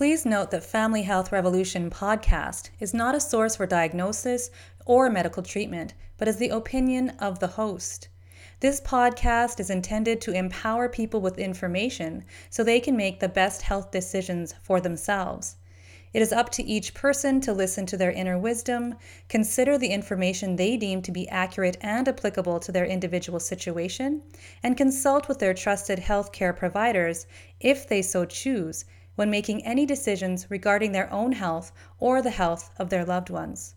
Please 0.00 0.24
note 0.24 0.50
that 0.50 0.64
Family 0.64 1.02
Health 1.02 1.30
Revolution 1.30 1.90
podcast 1.90 2.70
is 2.80 2.94
not 2.94 3.14
a 3.14 3.20
source 3.20 3.56
for 3.56 3.66
diagnosis 3.66 4.50
or 4.86 5.10
medical 5.10 5.42
treatment, 5.42 5.92
but 6.16 6.26
is 6.26 6.38
the 6.38 6.48
opinion 6.48 7.10
of 7.18 7.38
the 7.38 7.48
host. 7.48 8.08
This 8.60 8.80
podcast 8.80 9.60
is 9.60 9.68
intended 9.68 10.22
to 10.22 10.32
empower 10.32 10.88
people 10.88 11.20
with 11.20 11.38
information 11.38 12.24
so 12.48 12.64
they 12.64 12.80
can 12.80 12.96
make 12.96 13.20
the 13.20 13.28
best 13.28 13.60
health 13.60 13.90
decisions 13.90 14.54
for 14.62 14.80
themselves. 14.80 15.56
It 16.14 16.22
is 16.22 16.32
up 16.32 16.48
to 16.52 16.62
each 16.62 16.94
person 16.94 17.42
to 17.42 17.52
listen 17.52 17.84
to 17.84 17.98
their 17.98 18.10
inner 18.10 18.38
wisdom, 18.38 18.94
consider 19.28 19.76
the 19.76 19.88
information 19.88 20.56
they 20.56 20.78
deem 20.78 21.02
to 21.02 21.12
be 21.12 21.28
accurate 21.28 21.76
and 21.82 22.08
applicable 22.08 22.58
to 22.60 22.72
their 22.72 22.86
individual 22.86 23.38
situation, 23.38 24.22
and 24.62 24.78
consult 24.78 25.28
with 25.28 25.40
their 25.40 25.52
trusted 25.52 25.98
healthcare 25.98 26.56
providers 26.56 27.26
if 27.60 27.86
they 27.86 28.00
so 28.00 28.24
choose 28.24 28.86
when 29.20 29.28
making 29.28 29.62
any 29.66 29.84
decisions 29.84 30.50
regarding 30.50 30.92
their 30.92 31.12
own 31.12 31.32
health 31.32 31.72
or 31.98 32.22
the 32.22 32.30
health 32.30 32.70
of 32.78 32.88
their 32.88 33.04
loved 33.04 33.28
ones. 33.28 33.74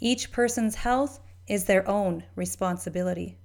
Each 0.00 0.32
person's 0.32 0.74
health 0.74 1.20
is 1.46 1.66
their 1.66 1.88
own 1.88 2.24
responsibility. 2.34 3.38